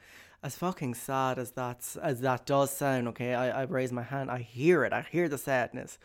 as 0.41 0.55
fucking 0.55 0.93
sad 0.93 1.37
as 1.37 1.51
that's 1.51 1.97
as 1.97 2.21
that 2.21 2.45
does 2.45 2.71
sound, 2.71 3.07
okay, 3.09 3.33
I, 3.33 3.61
I 3.61 3.63
raise 3.63 3.91
my 3.91 4.03
hand, 4.03 4.31
I 4.31 4.39
hear 4.39 4.83
it, 4.83 4.93
I 4.93 5.01
hear 5.01 5.27
the 5.27 5.37
sadness. 5.37 5.97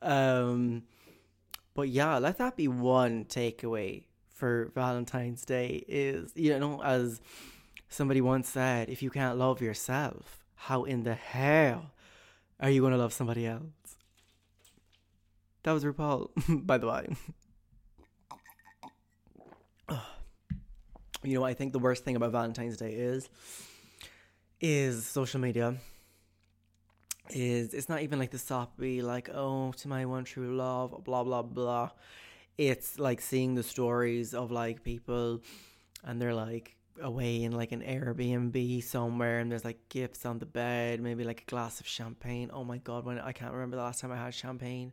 Um 0.00 0.84
but 1.74 1.88
yeah, 1.88 2.18
let 2.18 2.38
that 2.38 2.56
be 2.56 2.68
one 2.68 3.24
takeaway 3.24 4.04
for 4.28 4.70
Valentine's 4.74 5.44
Day 5.44 5.84
is, 5.88 6.32
you 6.34 6.58
know, 6.58 6.82
as 6.82 7.20
somebody 7.88 8.20
once 8.20 8.48
said, 8.48 8.90
if 8.90 9.02
you 9.02 9.10
can't 9.10 9.38
love 9.38 9.62
yourself, 9.62 10.44
how 10.54 10.84
in 10.84 11.04
the 11.04 11.14
hell 11.14 11.92
are 12.60 12.68
you 12.68 12.82
to 12.88 12.96
love 12.96 13.12
somebody 13.12 13.46
else? 13.46 13.62
That 15.64 15.72
was 15.72 15.84
RuPaul, 15.84 16.30
by 16.66 16.78
the 16.78 16.88
way. 16.88 17.08
you 21.22 21.38
know, 21.38 21.44
I 21.44 21.54
think 21.54 21.72
the 21.72 21.78
worst 21.78 22.04
thing 22.04 22.16
about 22.16 22.32
Valentine's 22.32 22.76
Day 22.76 22.92
is 22.92 23.28
is 24.60 25.06
social 25.06 25.40
media. 25.40 25.76
Is 27.30 27.72
it's 27.74 27.88
not 27.88 28.02
even 28.02 28.18
like 28.18 28.30
the 28.30 28.38
soppy, 28.38 29.02
like, 29.02 29.30
oh, 29.32 29.72
to 29.72 29.88
my 29.88 30.04
one 30.04 30.24
true 30.24 30.56
love, 30.56 31.04
blah 31.04 31.22
blah 31.22 31.42
blah. 31.42 31.90
It's 32.58 32.98
like 32.98 33.20
seeing 33.20 33.54
the 33.54 33.62
stories 33.62 34.34
of 34.34 34.50
like 34.50 34.82
people 34.82 35.42
and 36.04 36.20
they're 36.20 36.34
like 36.34 36.76
away 37.00 37.42
in 37.42 37.52
like 37.52 37.72
an 37.72 37.80
Airbnb 37.80 38.82
somewhere 38.84 39.38
and 39.38 39.50
there's 39.50 39.64
like 39.64 39.88
gifts 39.88 40.26
on 40.26 40.38
the 40.40 40.46
bed, 40.46 41.00
maybe 41.00 41.24
like 41.24 41.42
a 41.42 41.50
glass 41.50 41.80
of 41.80 41.86
champagne. 41.86 42.50
Oh 42.52 42.64
my 42.64 42.78
god, 42.78 43.04
when 43.04 43.18
I 43.20 43.32
can't 43.32 43.52
remember 43.52 43.76
the 43.76 43.82
last 43.82 44.00
time 44.00 44.12
I 44.12 44.16
had 44.16 44.34
champagne 44.34 44.92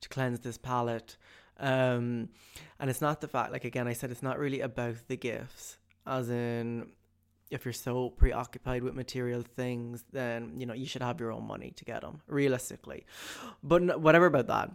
to 0.00 0.08
cleanse 0.08 0.40
this 0.40 0.58
palate. 0.58 1.16
Um, 1.58 2.30
and 2.78 2.88
it's 2.88 3.00
not 3.00 3.20
the 3.20 3.28
fact, 3.28 3.52
like 3.52 3.64
again, 3.64 3.86
I 3.86 3.92
said, 3.92 4.10
it's 4.10 4.22
not 4.22 4.38
really 4.38 4.60
about 4.60 4.96
the 5.08 5.16
gifts, 5.16 5.76
as 6.06 6.30
in, 6.30 6.86
if 7.50 7.64
you're 7.64 7.72
so 7.72 8.10
preoccupied 8.10 8.82
with 8.82 8.94
material 8.94 9.42
things, 9.42 10.04
then 10.12 10.54
you 10.56 10.66
know 10.66 10.74
you 10.74 10.86
should 10.86 11.02
have 11.02 11.20
your 11.20 11.32
own 11.32 11.46
money 11.46 11.72
to 11.76 11.84
get 11.84 12.02
them, 12.02 12.22
realistically. 12.28 13.04
But 13.62 14.00
whatever 14.00 14.26
about 14.26 14.46
that, 14.46 14.70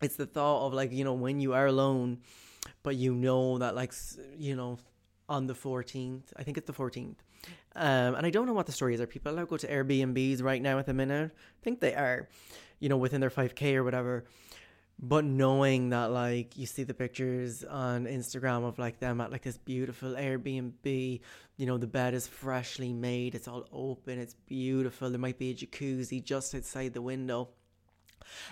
it's 0.00 0.16
the 0.16 0.26
thought 0.26 0.66
of 0.66 0.72
like 0.72 0.92
you 0.92 1.04
know 1.04 1.14
when 1.14 1.40
you 1.40 1.52
are 1.52 1.66
alone, 1.66 2.18
but 2.82 2.96
you 2.96 3.14
know 3.14 3.58
that 3.58 3.74
like 3.74 3.92
you 4.38 4.54
know 4.54 4.78
on 5.28 5.48
the 5.48 5.54
14th, 5.54 6.22
I 6.36 6.44
think 6.44 6.56
it's 6.56 6.68
the 6.68 6.72
14th. 6.72 7.16
Um, 7.74 8.14
and 8.14 8.24
I 8.24 8.30
don't 8.30 8.46
know 8.46 8.52
what 8.52 8.66
the 8.66 8.72
story 8.72 8.94
is. 8.94 9.00
Are 9.00 9.08
people 9.08 9.32
allowed 9.32 9.42
to 9.42 9.46
go 9.46 9.56
to 9.56 9.66
Airbnbs 9.66 10.40
right 10.40 10.62
now 10.62 10.78
at 10.78 10.86
the 10.86 10.94
minute? 10.94 11.32
I 11.34 11.64
think 11.64 11.80
they 11.80 11.94
are, 11.94 12.28
you 12.78 12.88
know, 12.88 12.96
within 12.96 13.20
their 13.20 13.30
5K 13.30 13.74
or 13.74 13.82
whatever 13.82 14.24
but 14.98 15.24
knowing 15.24 15.90
that 15.90 16.10
like 16.10 16.56
you 16.56 16.66
see 16.66 16.82
the 16.82 16.94
pictures 16.94 17.62
on 17.64 18.06
Instagram 18.06 18.64
of 18.66 18.78
like 18.78 18.98
them 18.98 19.20
at 19.20 19.30
like 19.30 19.42
this 19.42 19.58
beautiful 19.58 20.10
Airbnb, 20.10 21.20
you 21.56 21.66
know, 21.66 21.76
the 21.76 21.86
bed 21.86 22.14
is 22.14 22.26
freshly 22.26 22.92
made, 22.92 23.34
it's 23.34 23.48
all 23.48 23.66
open, 23.72 24.18
it's 24.18 24.34
beautiful. 24.34 25.10
There 25.10 25.18
might 25.18 25.38
be 25.38 25.50
a 25.50 25.54
jacuzzi 25.54 26.24
just 26.24 26.54
outside 26.54 26.94
the 26.94 27.02
window. 27.02 27.50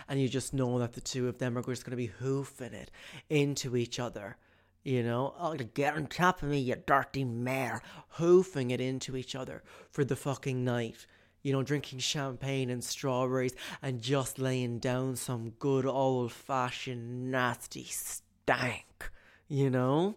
And 0.09 0.21
you 0.21 0.29
just 0.29 0.55
know 0.55 0.79
that 0.79 0.93
the 0.93 1.01
two 1.01 1.29
of 1.29 1.39
them 1.39 1.59
are 1.59 1.63
just 1.63 1.85
going 1.85 1.93
to 1.93 1.97
be 1.97 2.07
hoofing 2.07 2.75
it 2.75 2.91
into 3.29 3.77
each 3.77 3.99
other. 3.99 4.37
You 4.85 5.03
know, 5.03 5.35
oh, 5.39 5.55
get 5.55 5.95
on 5.95 6.07
top 6.07 6.43
of 6.43 6.51
me, 6.51 6.59
you 6.59 6.77
dirty 6.87 7.25
mare, 7.25 7.81
hoofing 8.11 8.71
it 8.71 8.83
into 8.83 9.17
each 9.17 9.35
other 9.35 9.63
for 9.91 10.05
the 10.05 10.15
fucking 10.15 10.63
night 10.63 11.07
you 11.45 11.53
know, 11.53 11.63
drinking 11.63 12.01
champagne 12.01 12.71
and 12.71 12.83
strawberries 12.83 13.55
and 13.83 14.01
just 14.01 14.39
laying 14.39 14.79
down 14.81 15.15
some 15.15 15.51
good 15.61 15.87
old 15.87 16.33
fashioned 16.33 17.31
nasty 17.31 17.85
stank, 17.85 19.11
you 19.47 19.71
know? 19.71 20.17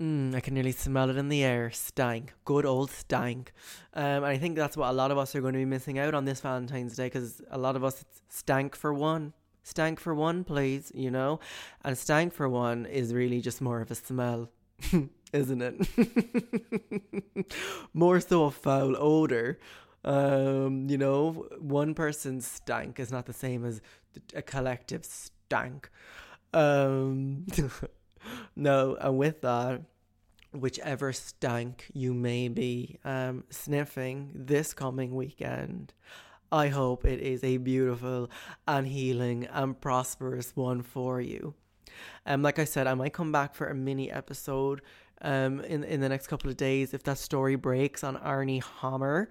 Mm, 0.00 0.34
I 0.34 0.40
can 0.40 0.54
nearly 0.54 0.72
smell 0.72 1.08
it 1.08 1.16
in 1.16 1.28
the 1.28 1.42
air. 1.42 1.70
Stank. 1.70 2.34
Good 2.44 2.66
old 2.66 2.90
stank. 2.90 3.52
Um, 3.94 4.04
and 4.04 4.26
I 4.26 4.36
think 4.36 4.56
that's 4.56 4.76
what 4.76 4.90
a 4.90 4.92
lot 4.92 5.10
of 5.10 5.16
us 5.16 5.34
are 5.34 5.40
going 5.40 5.54
to 5.54 5.58
be 5.58 5.64
missing 5.64 5.98
out 5.98 6.14
on 6.14 6.26
this 6.26 6.40
Valentine's 6.40 6.96
Day 6.96 7.06
because 7.06 7.40
a 7.50 7.58
lot 7.58 7.74
of 7.74 7.82
us 7.82 8.04
stank 8.28 8.76
for 8.76 8.92
one. 8.92 9.32
Stank 9.62 9.98
for 9.98 10.14
one, 10.14 10.44
please, 10.44 10.92
you 10.94 11.10
know? 11.10 11.40
And 11.82 11.96
stank 11.96 12.34
for 12.34 12.46
one 12.48 12.84
is 12.84 13.14
really 13.14 13.40
just 13.40 13.62
more 13.62 13.80
of 13.80 13.90
a 13.90 13.94
smell, 13.94 14.50
isn't 15.32 15.62
it? 15.62 17.54
more 17.94 18.20
so 18.20 18.44
a 18.44 18.50
foul 18.50 18.96
odor 18.98 19.58
um, 20.04 20.88
you 20.88 20.98
know, 20.98 21.46
one 21.58 21.94
person's 21.94 22.46
stank 22.46 23.00
is 23.00 23.10
not 23.10 23.26
the 23.26 23.32
same 23.32 23.64
as 23.64 23.80
a 24.34 24.42
collective 24.42 25.04
stank. 25.04 25.90
Um, 26.52 27.46
no, 28.56 28.96
and 29.00 29.18
with 29.18 29.40
that, 29.42 29.82
whichever 30.52 31.12
stank 31.12 31.90
you 31.92 32.14
may 32.14 32.48
be 32.48 32.98
um, 33.04 33.44
sniffing 33.50 34.30
this 34.34 34.72
coming 34.72 35.14
weekend, 35.14 35.92
I 36.52 36.68
hope 36.68 37.04
it 37.04 37.20
is 37.20 37.42
a 37.42 37.56
beautiful 37.56 38.30
and 38.68 38.86
healing 38.86 39.48
and 39.50 39.80
prosperous 39.80 40.54
one 40.54 40.82
for 40.82 41.20
you. 41.20 41.54
Um, 42.26 42.42
like 42.42 42.58
I 42.58 42.64
said, 42.64 42.86
I 42.86 42.94
might 42.94 43.12
come 43.12 43.32
back 43.32 43.54
for 43.54 43.66
a 43.66 43.74
mini 43.74 44.10
episode 44.10 44.82
um, 45.22 45.60
in 45.60 45.84
in 45.84 46.00
the 46.00 46.08
next 46.08 46.26
couple 46.26 46.50
of 46.50 46.56
days 46.56 46.92
if 46.92 47.02
that 47.04 47.18
story 47.18 47.56
breaks 47.56 48.04
on 48.04 48.16
Armie 48.16 48.62
Hammer. 48.80 49.30